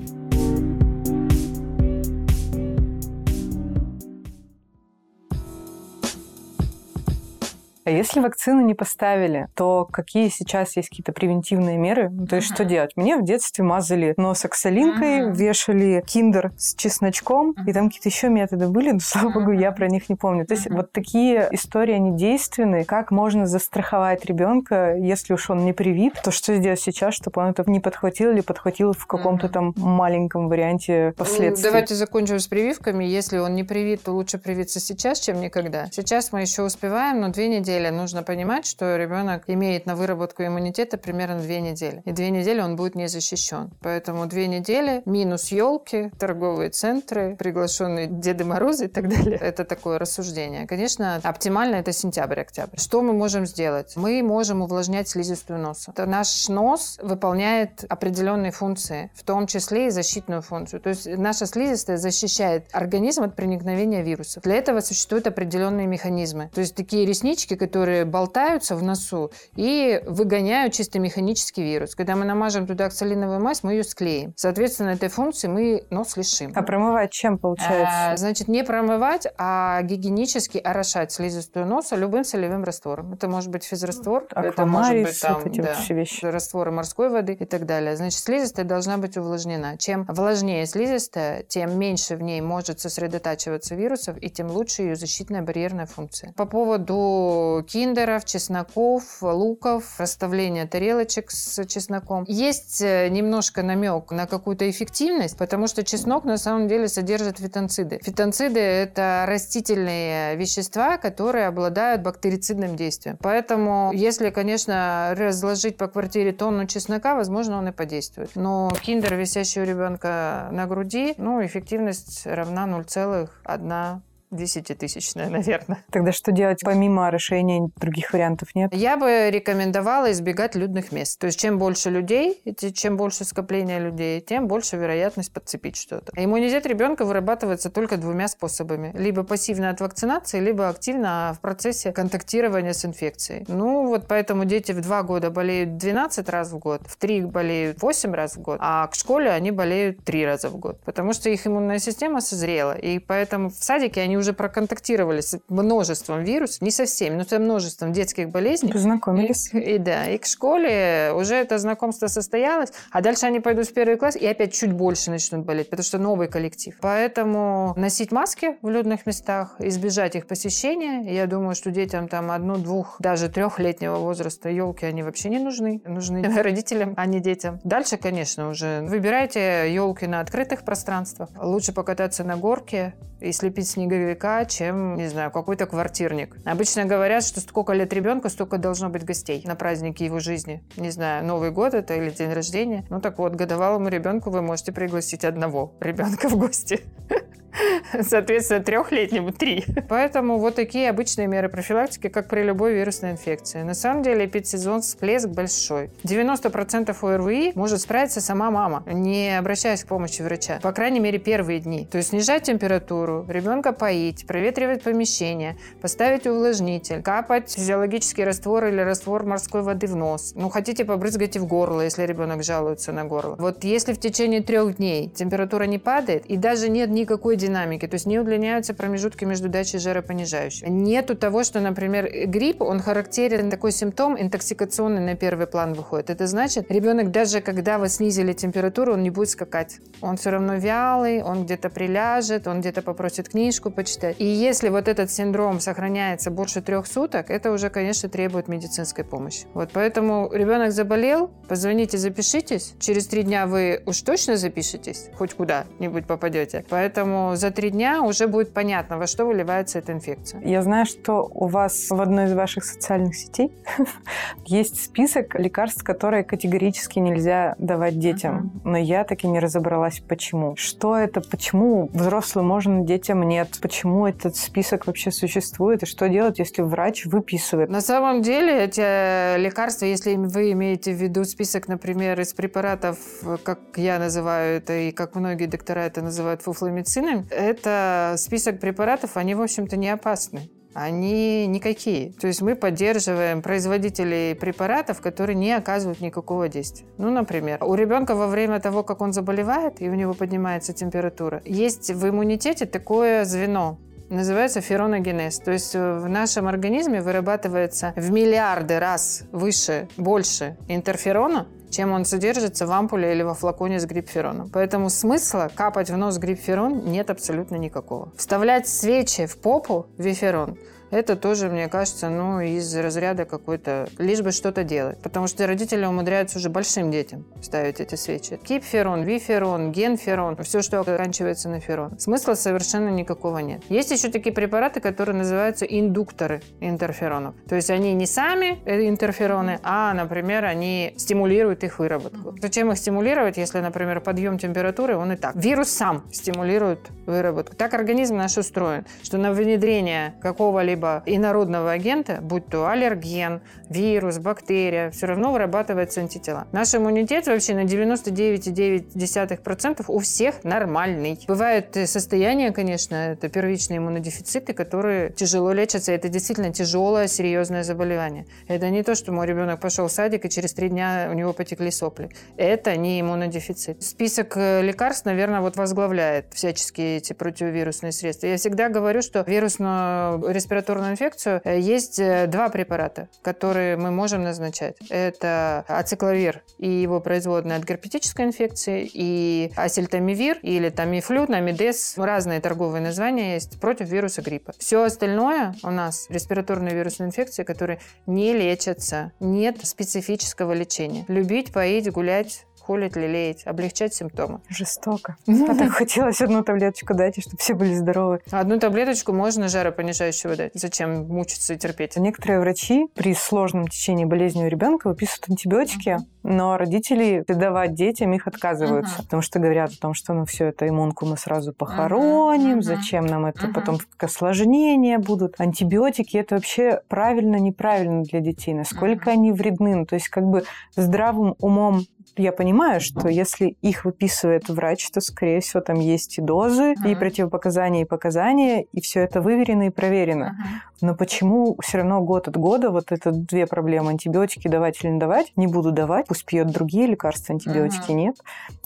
если 7.97 8.21
вакцину 8.21 8.61
не 8.61 8.75
поставили, 8.75 9.49
то 9.55 9.89
какие 9.91 10.29
сейчас 10.29 10.77
есть 10.77 10.89
какие-то 10.89 11.13
превентивные 11.13 11.79
меры? 11.79 12.11
Ну, 12.11 12.27
то 12.27 12.37
есть 12.37 12.51
uh-huh. 12.51 12.55
что 12.55 12.65
делать? 12.65 12.93
Мне 12.97 13.17
в 13.17 13.25
детстве 13.25 13.65
мазали 13.65 14.15
нос 14.17 14.45
оксалинкой, 14.45 15.21
uh-huh. 15.21 15.35
вешали 15.35 16.03
киндер 16.07 16.53
с 16.57 16.75
чесночком, 16.75 17.51
uh-huh. 17.51 17.69
и 17.69 17.73
там 17.73 17.89
какие-то 17.89 18.09
еще 18.09 18.29
методы 18.29 18.69
были, 18.69 18.93
но, 18.93 19.01
слава 19.01 19.31
uh-huh. 19.31 19.35
богу, 19.35 19.53
я 19.53 19.73
про 19.73 19.89
них 19.89 20.09
не 20.09 20.17
помню. 20.17 20.47
То 20.47 20.55
есть 20.55 20.67
uh-huh. 20.67 20.77
вот 20.77 20.93
такие 20.93 21.49
истории, 21.53 21.95
они 21.95 22.17
действенны. 22.17 22.85
Как 22.85 23.11
можно 23.11 23.47
застраховать 23.47 24.25
ребенка, 24.25 24.97
если 24.97 25.35
уж 25.35 25.51
он 25.51 25.65
не 25.65 25.73
привит, 25.73 26.21
то 26.23 26.31
что 26.31 26.55
сделать 26.57 26.81
сейчас, 26.81 27.15
чтобы 27.15 27.41
он 27.43 27.49
это 27.49 27.65
не 27.71 27.81
подхватил 27.81 28.31
или 28.31 28.41
подхватил 28.41 28.93
в 28.93 29.07
каком-то 29.07 29.49
там 29.49 29.75
маленьком 29.77 30.49
варианте 30.49 31.15
последствий? 31.17 31.65
Давайте 31.65 31.95
закончим 31.95 32.39
с 32.39 32.47
прививками. 32.47 33.05
Если 33.05 33.39
он 33.39 33.55
не 33.55 33.65
привит, 33.65 34.03
то 34.03 34.13
лучше 34.13 34.39
привиться 34.39 34.81
сейчас, 34.81 35.21
чем 35.21 35.41
никогда. 35.41 35.87
Сейчас 35.91 36.33
мы 36.33 36.41
еще 36.43 36.63
успеваем, 36.63 37.21
но 37.21 37.29
две 37.29 37.49
недели 37.49 37.82
неделе 37.83 37.91
нужно 37.91 38.23
понимать, 38.23 38.67
что 38.67 38.97
ребенок 38.97 39.45
имеет 39.49 39.87
на 39.87 39.97
выработку 39.97 40.43
иммунитета 40.43 40.99
примерно 40.99 41.41
две 41.41 41.61
недели. 41.61 42.03
И 42.05 42.13
две 42.13 42.31
недели 42.31 42.61
он 42.61 42.77
будет 42.77 42.95
не 42.95 43.09
защищен. 43.09 43.71
Поэтому 43.81 44.27
две 44.27 44.47
недели 44.47 45.03
минус 45.05 45.49
елки, 45.49 46.11
торговые 46.19 46.71
центры, 46.71 47.37
приглашенные 47.37 48.07
Деды 48.07 48.45
Морозы 48.45 48.85
и 48.85 48.89
так 48.89 49.09
далее. 49.09 49.39
Это 49.41 49.65
такое 49.65 49.99
рассуждение. 49.99 50.67
Конечно, 50.67 51.21
оптимально 51.23 51.77
это 51.77 51.93
сентябрь-октябрь. 51.93 52.79
Что 52.79 53.03
мы 53.03 53.13
можем 53.13 53.47
сделать? 53.47 53.97
Мы 53.97 54.23
можем 54.23 54.63
увлажнять 54.63 55.09
слизистую 55.09 55.59
носа. 55.59 55.91
Это 55.93 56.07
наш 56.07 56.49
нос 56.49 56.99
выполняет 57.03 57.85
определенные 57.89 58.53
функции, 58.53 59.11
в 59.15 59.23
том 59.25 59.47
числе 59.47 59.89
и 59.89 59.91
защитную 59.91 60.43
функцию. 60.43 60.81
То 60.81 60.91
есть 60.91 61.07
наша 61.07 61.47
слизистая 61.47 61.97
защищает 61.97 62.67
организм 62.73 63.25
от 63.25 63.35
проникновения 63.37 64.03
вирусов. 64.03 64.43
Для 64.43 64.55
этого 64.55 64.81
существуют 64.81 65.27
определенные 65.27 65.87
механизмы. 65.87 66.51
То 66.55 66.61
есть 66.61 66.75
такие 66.75 67.07
реснички, 67.07 67.57
которые 67.63 68.05
болтаются 68.05 68.75
в 68.75 68.83
носу 68.83 69.31
и 69.55 70.03
выгоняют 70.05 70.73
чисто 70.73 70.99
механический 70.99 71.63
вирус. 71.63 71.95
Когда 71.95 72.17
мы 72.17 72.25
намажем 72.25 72.67
туда 72.67 72.87
оксалиновую 72.87 73.41
мазь, 73.41 73.63
мы 73.63 73.75
ее 73.75 73.85
склеим. 73.85 74.33
Соответственно, 74.37 74.91
этой 74.91 75.09
функции 75.09 75.47
мы 75.47 75.85
нос 75.91 76.17
лишим. 76.17 76.53
А 76.57 76.63
промывать 76.63 77.13
чем 77.13 77.39
получается? 77.39 78.13
А, 78.13 78.17
значит, 78.17 78.49
не 78.49 78.65
промывать, 78.65 79.29
а 79.39 79.81
гигиенически 79.83 80.59
орошать 80.59 81.13
слизистую 81.13 81.67
носа 81.67 81.95
любым 81.95 82.25
солевым 82.25 82.65
раствором. 82.65 83.13
Это 83.13 83.29
может 83.29 83.51
быть 83.51 83.63
физраствор, 83.63 84.27
это 84.35 84.67
может 84.67 85.01
быть 85.01 85.21
там, 85.21 85.35
вот 85.35 85.47
эти 85.47 85.61
да, 85.61 85.77
вот 85.79 85.91
вещи. 85.91 86.25
растворы 86.25 86.73
морской 86.73 87.11
воды 87.11 87.35
и 87.35 87.45
так 87.45 87.65
далее. 87.65 87.95
Значит, 87.97 88.19
слизистая 88.19 88.65
должна 88.65 88.99
быть 88.99 89.17
увлажнена. 89.17 89.77
Чем 89.77 90.05
влажнее 90.09 90.67
слизистая, 90.67 91.45
тем 91.45 91.79
меньше 91.79 92.17
в 92.17 92.23
ней 92.23 92.41
может 92.41 92.81
сосредотачиваться 92.81 93.77
вирусов, 93.77 94.17
и 94.21 94.29
тем 94.29 94.51
лучше 94.51 94.83
ее 94.83 94.97
защитная 94.97 95.43
барьерная 95.43 95.87
функция. 95.87 96.33
По 96.33 96.45
поводу 96.45 97.52
киндеров, 97.61 98.25
чесноков, 98.25 99.05
луков, 99.21 99.99
расставление 99.99 100.67
тарелочек 100.67 101.31
с 101.31 101.65
чесноком. 101.67 102.25
Есть 102.29 102.81
э, 102.81 103.09
немножко 103.09 103.63
намек 103.63 104.11
на 104.11 104.27
какую-то 104.27 104.69
эффективность, 104.71 105.37
потому 105.37 105.67
что 105.67 105.85
чеснок 105.85 106.25
на 106.25 106.39
самом 106.39 106.69
деле 106.69 106.89
содержит 106.89 107.39
фитонциды. 107.39 108.01
Фитонциды– 108.03 108.61
это 108.61 109.25
растительные 109.29 110.37
вещества, 110.37 110.97
которые 110.97 111.47
обладают 111.47 112.03
бактерицидным 112.03 112.77
действием. 112.77 113.19
Поэтому, 113.21 113.91
если, 113.93 114.31
конечно, 114.31 115.15
разложить 115.17 115.77
по 115.77 115.89
квартире 115.89 116.33
тонну 116.33 116.67
чеснока, 116.67 117.15
возможно, 117.15 117.59
он 117.59 117.69
и 117.69 117.73
подействует. 117.73 118.31
Но 118.35 118.73
киндер, 118.83 119.15
висящий 119.17 119.61
у 119.61 119.65
ребенка 119.65 120.49
на 120.53 120.67
груди, 120.67 121.15
ну, 121.19 121.45
эффективность 121.45 122.27
равна 122.27 122.67
0,1 122.67 124.01
десятитысячная, 124.33 125.29
наверное. 125.29 125.85
Тогда 125.91 126.13
что 126.13 126.33
делать 126.33 126.61
помимо 126.65 127.11
решения 127.11 127.69
других 127.77 128.13
вариантов 128.13 128.55
нет? 128.55 128.75
Я 128.75 128.97
бы 128.97 129.29
рекомендовала 129.31 130.11
избегать 130.13 130.55
людных 130.55 130.93
мест. 130.93 131.19
То 131.19 131.27
есть 131.27 131.39
чем 131.39 131.59
больше 131.59 131.91
людей, 131.91 132.43
чем 132.75 132.97
больше 132.97 133.25
скопления 133.25 133.79
людей, 133.79 134.21
тем 134.21 134.49
больше 134.49 134.77
вероятность 134.77 135.33
подцепить 135.33 135.77
что-то. 135.77 136.13
Иммунитет 136.17 136.67
ребенка 136.67 137.05
вырабатывается 137.05 137.71
только 137.71 137.97
двумя 137.97 138.29
способами. 138.29 138.93
Либо 138.95 139.25
пассивно 139.25 139.71
от 139.71 139.81
вакцинации, 139.81 140.41
либо 140.41 140.69
активно 140.69 141.35
в 141.37 141.41
процессе 141.41 141.93
контактирования 141.93 142.73
с 142.73 142.85
инфекцией. 142.85 143.45
Ну 143.49 143.87
вот 143.87 144.07
поэтому 144.09 144.45
дети 144.45 144.73
в 144.73 144.81
два 144.81 145.03
года 145.03 145.31
болеют 145.31 145.77
12 145.77 146.29
раз 146.29 146.53
в 146.53 146.59
год, 146.59 146.83
в 146.87 146.97
три 146.97 147.23
болеют 147.23 147.83
8 147.83 148.15
раз 148.15 148.37
в 148.37 148.41
год, 148.41 148.59
а 148.61 148.87
к 148.87 148.95
школе 148.95 149.31
они 149.31 149.51
болеют 149.51 150.05
3 150.05 150.27
раза 150.27 150.49
в 150.49 150.57
год. 150.57 150.81
Потому 150.85 151.13
что 151.13 151.29
их 151.29 151.47
иммунная 151.47 151.79
система 151.79 152.21
созрела. 152.21 152.73
И 152.77 152.99
поэтому 152.99 153.51
в 153.51 153.55
садике 153.55 154.01
они 154.01 154.17
уже 154.17 154.22
проконтактировали 154.31 155.21
с 155.21 155.41
множеством 155.49 156.23
вирусов, 156.23 156.63
не 156.63 156.71
со 156.71 156.85
всеми, 156.85 157.17
но 157.17 157.25
с 157.25 157.39
множеством 157.39 157.93
детских 157.93 158.31
болезней. 158.31 158.73
Познакомились. 158.73 159.53
И, 159.53 159.59
и 159.59 159.79
да, 159.79 160.09
и 160.09 160.19
к 160.19 160.27
школе 160.27 161.13
уже 161.15 161.35
это 161.35 161.59
знакомство 161.59 162.07
состоялось, 162.07 162.73
а 162.91 163.01
дальше 163.01 163.27
они 163.27 163.41
пойдут 163.41 163.67
в 163.67 163.73
первый 163.75 163.97
класс 163.97 164.17
и 164.17 164.27
опять 164.27 164.55
чуть 164.55 164.73
больше 164.73 165.11
начнут 165.11 165.45
болеть, 165.45 165.69
потому 165.69 165.85
что 165.85 165.99
новый 165.99 166.29
коллектив. 166.29 166.77
Поэтому 166.81 167.75
носить 167.77 168.13
маски 168.13 168.57
в 168.63 168.69
людных 168.69 169.07
местах, 169.07 169.57
избежать 169.59 170.15
их 170.15 170.27
посещения. 170.27 171.13
Я 171.13 171.27
думаю, 171.27 171.55
что 171.55 171.71
детям 171.71 172.09
там 172.09 172.31
одну, 172.31 172.57
двух, 172.57 172.97
даже 173.01 173.29
трехлетнего 173.29 173.97
возраста 173.97 174.49
елки 174.49 174.87
они 174.87 175.03
вообще 175.03 175.29
не 175.29 175.39
нужны. 175.39 175.81
Нужны 175.85 176.23
родителям, 176.43 176.95
а 176.97 177.07
не 177.07 177.21
детям. 177.21 177.61
Дальше, 177.65 177.97
конечно, 177.97 178.49
уже 178.49 178.83
выбирайте 178.83 179.73
елки 179.73 180.07
на 180.07 180.21
открытых 180.21 180.65
пространствах. 180.65 181.31
Лучше 181.41 181.73
покататься 181.73 182.25
на 182.25 182.37
горке 182.37 182.95
и 183.21 183.33
слепить 183.33 183.69
снеговика, 184.13 184.45
чем, 184.45 184.97
не 184.97 185.09
знаю, 185.09 185.31
какой-то 185.31 185.67
квартирник. 185.67 186.37
Обычно 186.45 186.85
говорят, 186.85 187.25
что 187.25 187.41
сколько 187.41 187.73
лет 187.73 187.93
ребенку, 187.93 188.29
столько 188.29 188.59
должно 188.59 188.89
быть 188.89 189.05
гостей 189.05 189.43
на 189.45 189.55
празднике 189.55 190.05
его 190.05 190.19
жизни. 190.19 190.63
Не 190.77 190.91
знаю, 190.91 191.25
Новый 191.25 191.51
год 191.51 191.75
это 191.75 191.95
или 191.95 192.11
день 192.11 192.33
рождения. 192.33 192.85
Ну 192.91 193.01
так 193.01 193.19
вот, 193.19 193.35
годовалому 193.35 193.89
ребенку 193.89 194.31
вы 194.31 194.43
можете 194.43 194.73
пригласить 194.73 195.25
одного 195.25 195.75
ребенка 195.81 196.29
в 196.29 196.37
гости. 196.37 196.81
Соответственно, 198.01 198.63
трехлетнему 198.63 199.33
три. 199.33 199.65
Поэтому 199.89 200.39
вот 200.39 200.55
такие 200.55 200.91
обычные 200.91 201.27
меры 201.27 201.49
профилактики, 201.49 202.09
как 202.09 202.29
при 202.29 202.43
любой 202.43 202.75
вирусной 202.75 203.13
инфекции. 203.13 203.63
На 203.63 203.75
самом 203.75 204.03
деле 204.03 204.27
эпидсезон 204.27 204.83
всплеск 204.83 205.29
большой. 205.29 205.91
90% 206.05 206.97
ОРВИ 207.03 207.53
может 207.55 207.81
справиться 207.81 208.21
сама 208.21 208.51
мама, 208.51 208.85
не 208.87 209.39
обращаясь 209.39 209.85
к 209.85 209.87
помощи 209.87 210.23
врача. 210.23 210.59
По 210.63 210.73
крайней 210.73 211.01
мере, 211.01 211.19
первые 211.19 211.61
дни. 211.61 211.87
То 211.91 211.99
есть 211.99 212.11
снижать 212.11 212.45
температуру, 212.45 213.25
ребенка 213.29 213.73
поить, 213.73 214.27
проветривать 214.27 214.83
помещение, 214.83 215.57
поставить 215.81 216.27
увлажнитель, 216.27 217.03
капать 217.03 217.53
физиологический 217.53 218.25
раствор 218.25 218.67
или 218.67 218.81
раствор 218.81 219.25
морской 219.25 219.63
воды 219.63 219.87
в 219.87 219.97
нос. 219.97 220.33
Ну, 220.35 220.49
хотите, 220.49 220.85
побрызгайте 220.85 221.41
в 221.41 221.47
горло, 221.47 221.83
если 221.83 222.05
ребенок 222.05 222.43
жалуется 222.43 222.93
на 222.93 223.05
горло. 223.05 223.37
Вот 223.39 223.65
если 223.65 223.93
в 223.93 224.01
течение 224.01 224.43
трех 224.43 224.77
дней 224.77 225.09
температура 225.09 225.65
не 225.65 225.79
падает 225.79 226.27
и 226.27 226.37
даже 226.37 226.69
нет 226.69 226.91
никакой 226.91 227.37
динамики, 227.43 227.87
то 227.87 227.95
есть 227.95 228.07
не 228.07 228.19
удлиняются 228.19 228.75
промежутки 228.75 229.25
между 229.25 229.49
дачей 229.49 229.79
жаропонижающих. 229.79 230.69
Нету 230.69 231.17
того, 231.17 231.45
что, 231.45 231.61
например, 231.61 232.09
грипп, 232.27 232.63
он 232.63 232.81
характерен, 232.81 233.51
такой 233.51 233.73
симптом 233.73 234.21
интоксикационный 234.21 235.01
на 235.01 235.15
первый 235.17 235.47
план 235.47 235.75
выходит. 235.75 236.11
Это 236.11 236.27
значит, 236.27 236.71
ребенок 236.71 237.11
даже 237.11 237.41
когда 237.41 237.79
вы 237.79 237.89
снизили 237.89 238.33
температуру, 238.33 238.95
он 238.95 239.03
не 239.03 239.11
будет 239.11 239.31
скакать. 239.31 239.79
Он 240.01 240.17
все 240.17 240.31
равно 240.31 240.55
вялый, 240.55 241.23
он 241.23 241.45
где-то 241.45 241.69
приляжет, 241.71 242.47
он 242.47 242.61
где-то 242.61 242.83
попросит 242.83 243.29
книжку 243.29 243.71
почитать. 243.71 244.17
И 244.19 244.25
если 244.25 244.69
вот 244.69 244.89
этот 244.89 245.11
синдром 245.11 245.61
сохраняется 245.61 246.31
больше 246.31 246.63
трех 246.63 246.87
суток, 246.87 247.31
это 247.31 247.53
уже, 247.53 247.71
конечно, 247.71 248.09
требует 248.09 248.49
медицинской 248.49 249.05
помощи. 249.05 249.47
Вот 249.55 249.71
поэтому 249.73 250.31
ребенок 250.33 250.73
заболел, 250.73 251.31
позвоните, 251.49 251.99
запишитесь. 251.99 252.75
Через 252.79 253.07
три 253.07 253.23
дня 253.23 253.47
вы 253.47 253.83
уж 253.87 254.01
точно 254.03 254.37
запишетесь, 254.37 255.09
хоть 255.17 255.35
куда-нибудь 255.35 256.07
попадете. 256.07 256.65
Поэтому 256.69 257.32
за 257.37 257.51
три 257.51 257.71
дня 257.71 258.03
уже 258.03 258.27
будет 258.27 258.53
понятно, 258.53 258.99
во 258.99 259.07
что 259.07 259.25
выливается 259.25 259.79
эта 259.79 259.93
инфекция. 259.93 260.41
Я 260.43 260.63
знаю, 260.63 260.87
что 260.87 261.29
у 261.33 261.47
вас 261.47 261.89
в 261.91 262.01
одной 262.01 262.27
из 262.27 262.33
ваших 262.33 262.65
социальных 262.65 263.15
сетей 263.17 263.53
есть 264.47 264.83
список 264.83 265.39
лекарств, 265.39 265.83
которые 265.83 266.25
категорически 266.25 266.99
нельзя 266.99 267.55
давать 267.59 267.99
детям. 267.99 268.53
Но 268.65 268.79
я 268.79 269.05
таки 269.05 269.27
не 269.27 269.39
разобралась, 269.39 270.01
почему. 270.01 270.57
Что 270.57 270.97
это, 270.97 271.21
почему 271.21 271.89
взрослым 271.93 272.47
можно, 272.47 272.85
детям 272.85 273.23
нет? 273.23 273.59
Почему 273.61 274.07
этот 274.07 274.37
список 274.37 274.87
вообще 274.87 275.11
существует? 275.11 275.83
И 275.83 275.87
что 275.87 276.09
делать, 276.09 276.39
если 276.39 276.63
врач 276.63 277.07
выписывает? 277.07 277.71
На 277.71 277.81
самом 277.81 278.23
деле 278.23 278.65
эти 278.65 279.39
лекарства, 279.39 279.87
если 279.87 280.15
вы 280.15 280.53
имеете 280.53 280.93
в 280.93 280.97
виду 280.97 281.25
список, 281.25 281.69
например, 281.69 282.21
из 282.21 282.33
препаратов, 282.33 282.99
как 283.43 283.61
я 283.77 283.99
называю 283.99 284.57
это, 284.59 284.73
и 284.75 284.93
как 284.93 285.15
многие 285.15 285.47
доктора 285.47 285.81
это 285.81 286.03
называют 286.03 286.43
фуфломицином, 286.43 287.22
это 287.31 288.15
список 288.19 288.61
препаратов, 288.61 289.17
они, 289.17 289.35
в 289.35 289.43
общем-то, 289.43 289.77
не 289.77 289.89
опасны 289.89 290.51
они 290.75 291.47
никакие. 291.47 292.13
То 292.13 292.27
есть 292.27 292.41
мы 292.41 292.55
поддерживаем 292.55 293.43
производителей 293.43 294.35
препаратов, 294.35 295.01
которые 295.01 295.37
не 295.37 295.53
оказывают 295.53 296.01
никакого 296.01 296.49
действия. 296.49 296.87
Ну, 296.99 297.11
например, 297.11 297.63
у 297.63 297.75
ребенка 297.75 298.15
во 298.15 298.27
время 298.27 298.61
того, 298.61 298.83
как 298.83 299.01
он 299.01 299.13
заболевает, 299.13 299.81
и 299.83 299.89
у 299.89 299.95
него 299.95 300.15
поднимается 300.15 300.73
температура, 300.73 301.43
есть 301.45 301.91
в 301.91 302.09
иммунитете 302.09 302.67
такое 302.67 303.25
звено, 303.25 303.79
называется 304.09 304.61
фероногенез. 304.61 305.39
То 305.39 305.53
есть 305.53 305.75
в 305.75 306.09
нашем 306.09 306.47
организме 306.47 307.03
вырабатывается 307.03 307.93
в 307.97 308.11
миллиарды 308.11 308.79
раз 308.79 309.25
выше, 309.33 309.89
больше 309.97 310.57
интерферона, 310.69 311.47
чем 311.73 311.91
он 311.93 312.05
содержится 312.05 312.67
в 312.67 312.71
ампуле 312.71 313.13
или 313.13 313.23
во 313.23 313.35
флаконе 313.35 313.81
с 313.81 313.87
грипфероном. 313.87 314.51
Поэтому 314.53 314.91
смысла 314.91 315.51
капать 315.55 315.91
в 315.91 315.97
нос 315.97 316.19
грипферон 316.19 316.85
нет 316.85 317.11
абсолютно 317.11 317.57
никакого. 317.57 318.13
Вставлять 318.17 318.69
свечи 318.69 319.27
в 319.27 319.39
попу 319.39 319.87
виферон 319.99 320.59
это 320.93 321.17
тоже, 321.17 321.49
мне 321.49 321.69
кажется, 321.69 322.11
ну, 322.11 322.41
из 322.41 322.77
разряда 322.77 323.25
какой-то, 323.25 323.89
лишь 323.99 324.21
бы 324.21 324.31
что-то 324.31 324.63
делать. 324.63 324.99
Потому 325.03 325.27
что 325.27 325.47
родители 325.47 325.87
умудряются 325.87 326.39
уже 326.39 326.51
большим 326.51 326.91
детям 326.91 327.25
ставить 327.41 327.81
эти 327.81 327.95
свечи. 327.95 328.37
Кипферон, 328.37 329.03
виферон, 329.03 329.73
генферон, 329.73 330.37
все, 330.43 330.61
что 330.61 330.81
оканчивается 330.81 331.49
на 331.49 331.61
ферон. 331.61 331.99
Смысла 331.99 332.35
совершенно 332.35 332.91
никакого 332.91 333.39
нет. 333.39 333.63
Есть 333.71 333.91
еще 333.91 334.11
такие 334.11 334.35
препараты, 334.35 334.81
которые 334.81 335.17
называются 335.17 335.65
индукторы 335.65 336.43
интерферонов. 336.61 337.35
То 337.49 337.57
есть 337.57 337.71
они 337.71 337.95
не 337.95 338.07
сами 338.07 338.61
э, 338.67 338.87
интерфероны, 338.89 339.61
а, 339.63 339.95
например, 339.95 340.45
они 340.45 340.93
стимулируют 340.99 341.65
их 341.65 341.79
выработку. 341.79 342.37
Зачем 342.39 342.71
их 342.71 342.77
стимулировать, 342.77 343.39
если, 343.39 343.61
например, 343.61 344.01
подъем 344.01 344.39
температуры, 344.39 344.97
он 344.97 345.13
и 345.13 345.17
так. 345.17 345.35
Вирус 345.37 345.71
сам 345.71 346.05
стимулирует 346.13 346.91
выработку. 347.07 347.57
Так 347.57 347.73
организм 347.73 348.17
наш 348.17 348.37
устроен, 348.37 348.85
что 349.03 349.17
на 349.17 349.33
внедрение 349.33 350.15
какого-либо 350.21 350.82
либо 350.83 351.03
инородного 351.07 351.71
агента, 351.71 352.19
будь 352.21 352.47
то 352.47 352.67
аллерген, 352.67 353.41
вирус, 353.71 354.19
бактерия, 354.19 354.91
все 354.91 355.07
равно 355.07 355.31
вырабатываются 355.33 356.01
антитела. 356.01 356.49
Наш 356.53 356.75
иммунитет 356.75 357.29
вообще 357.29 357.55
на 357.55 357.65
99,9% 357.65 359.85
у 359.87 359.99
всех 360.01 360.43
нормальный. 360.45 361.21
Бывают 361.29 361.77
состояния, 361.87 362.51
конечно, 362.51 363.13
это 363.13 363.29
первичные 363.29 363.79
иммунодефициты, 363.79 364.55
которые 364.55 365.11
тяжело 365.11 365.53
лечатся. 365.53 365.93
Это 365.93 366.09
действительно 366.09 366.53
тяжелое, 366.53 367.07
серьезное 367.07 367.63
заболевание. 367.63 368.27
Это 368.49 368.69
не 368.71 368.83
то, 368.83 368.97
что 368.97 369.13
мой 369.13 369.29
ребенок 369.29 369.61
пошел 369.61 369.87
в 369.87 369.93
садик, 369.93 370.25
и 370.25 370.31
через 370.31 370.53
три 370.53 370.69
дня 370.69 371.07
у 371.11 371.15
него 371.15 371.33
потекли 371.33 371.71
сопли. 371.71 372.11
Это 372.37 372.77
не 372.77 373.01
иммунодефицит. 373.01 373.85
Список 373.85 374.37
э, 374.37 374.63
лекарств, 374.63 375.05
наверное, 375.05 375.41
вот 375.41 375.57
возглавляет 375.57 376.27
всяческие 376.33 376.97
эти 376.97 377.13
противовирусные 377.13 377.93
средства. 377.93 378.27
Я 378.27 378.37
всегда 378.37 378.69
говорю, 378.69 379.01
что 379.03 379.23
вирусную 379.27 380.33
респираторную 380.73 380.93
инфекцию 380.93 381.41
э, 381.45 381.61
есть 381.61 381.99
э, 381.99 382.27
два 382.27 382.49
препарата, 382.49 383.09
которые 383.23 383.77
мы 383.77 383.91
можем 383.91 384.23
назначать. 384.23 384.77
Это 384.91 385.65
ацикловир 385.69 386.43
и 386.59 386.69
его 386.69 387.01
производные 387.01 387.59
от 387.59 387.65
герпетической 387.65 388.25
инфекции, 388.25 388.89
и 388.93 389.53
асельтамивир 389.57 390.39
или 390.43 390.71
тамифлю, 390.71 391.27
намидес. 391.29 391.95
Разные 391.97 392.41
торговые 392.41 392.83
названия 392.83 393.35
есть 393.35 393.61
против 393.61 393.89
вируса 393.89 394.23
гриппа. 394.23 394.53
Все 394.59 394.83
остальное 394.83 395.55
у 395.63 395.71
нас 395.71 396.07
респираторные 396.09 396.75
вирусные 396.75 397.09
инфекции, 397.09 397.43
которые 397.43 397.79
не 398.07 398.33
лечатся. 398.33 399.13
Нет 399.21 399.65
специфического 399.65 400.53
лечения. 400.53 401.05
Любить, 401.09 401.53
поить, 401.53 401.91
гулять 401.91 402.47
холить, 402.67 402.97
лелеять, 402.97 403.47
облегчать 403.47 403.95
симптомы. 403.95 404.41
Жестоко. 404.49 405.17
А 405.53 405.55
так 405.55 405.73
хотелось 405.73 406.21
одну 406.21 406.43
таблеточку 406.43 406.95
дать, 406.95 407.21
чтобы 407.21 407.37
все 407.39 407.55
были 407.55 407.75
здоровы. 407.75 408.21
Одну 408.31 408.59
таблеточку 408.59 409.13
можно 409.13 409.49
жаропонижающего 409.49 410.37
дать. 410.37 410.53
Зачем 410.55 411.07
мучиться 411.09 411.55
и 411.55 411.59
терпеть? 411.59 411.97
Некоторые 411.97 412.41
врачи 412.41 412.87
при 412.95 413.15
сложном 413.15 413.69
течении 413.69 414.05
болезни 414.05 414.45
у 414.45 414.49
ребенка 414.49 414.89
выписывают 414.89 415.31
антибиотики, 415.31 415.99
но 416.23 416.57
родители 416.57 417.25
давать 417.27 417.75
детям 417.75 418.13
их 418.13 418.27
отказываются, 418.29 419.01
uh-huh. 419.01 419.05
потому 419.05 419.23
что 419.23 419.41
говорят 419.41 419.73
о 419.73 419.79
том, 419.79 419.95
что 419.95 420.15
ну 420.15 420.25
все 420.25 420.47
это 420.47 420.69
иммунку 420.69 421.05
мы 421.05 421.17
сразу 421.17 421.53
похороним, 421.53 422.59
uh-huh. 422.59 422.61
Uh-huh. 422.61 422.63
зачем 422.63 423.07
нам 423.07 423.27
это 423.27 423.47
uh-huh. 423.47 423.53
потом 423.53 423.79
осложнения 423.99 424.99
будут. 424.99 425.35
Антибиотики 425.39 426.17
это 426.17 426.37
вообще 426.37 426.83
правильно, 426.89 427.37
неправильно 427.37 428.05
для 428.05 428.21
детей, 428.21 428.55
насколько 428.55 429.11
uh-huh. 429.11 429.15
они 429.15 429.33
вредны. 429.33 429.75
Ну, 429.77 429.87
то 429.87 429.97
есть 429.97 430.09
как 430.09 430.25
бы 430.25 430.45
здравым 430.77 431.35
умом 431.41 431.87
я 432.17 432.33
понимаю, 432.33 432.81
что 432.81 433.09
если 433.09 433.57
их 433.63 433.85
выписывает 433.85 434.49
врач, 434.49 434.91
то, 434.91 435.01
скорее 435.01 435.41
всего, 435.41 435.63
там 435.63 435.79
есть 435.81 436.19
и 436.19 436.21
дозы, 436.21 436.75
uh-huh. 436.75 436.93
и 436.93 436.95
противопоказания, 436.95 437.83
и 437.83 437.85
показания, 437.85 438.67
и 438.73 438.81
все 438.81 439.01
это 439.01 439.21
выверено 439.21 439.69
и 439.69 439.71
проверено. 439.71 440.37
Uh-huh. 440.37 440.73
Но 440.83 440.95
почему 440.95 441.57
все 441.63 441.79
равно 441.79 442.03
год 442.03 442.29
от 442.29 442.37
года 442.37 442.71
вот 442.71 442.91
это 442.91 443.13
две 443.13 443.47
проблемы, 443.47 443.91
антибиотики 443.91 444.49
давать 444.49 444.83
или 444.83 444.91
не 444.91 444.99
давать, 444.99 445.33
не 445.37 445.47
буду 445.47 445.71
давать, 445.73 446.07
пусть 446.07 446.25
пьет 446.25 446.49
другие 446.49 446.87
лекарства, 446.87 447.35
антибиотики 447.35 447.91
uh-huh. 447.91 447.95
нет, 447.95 448.17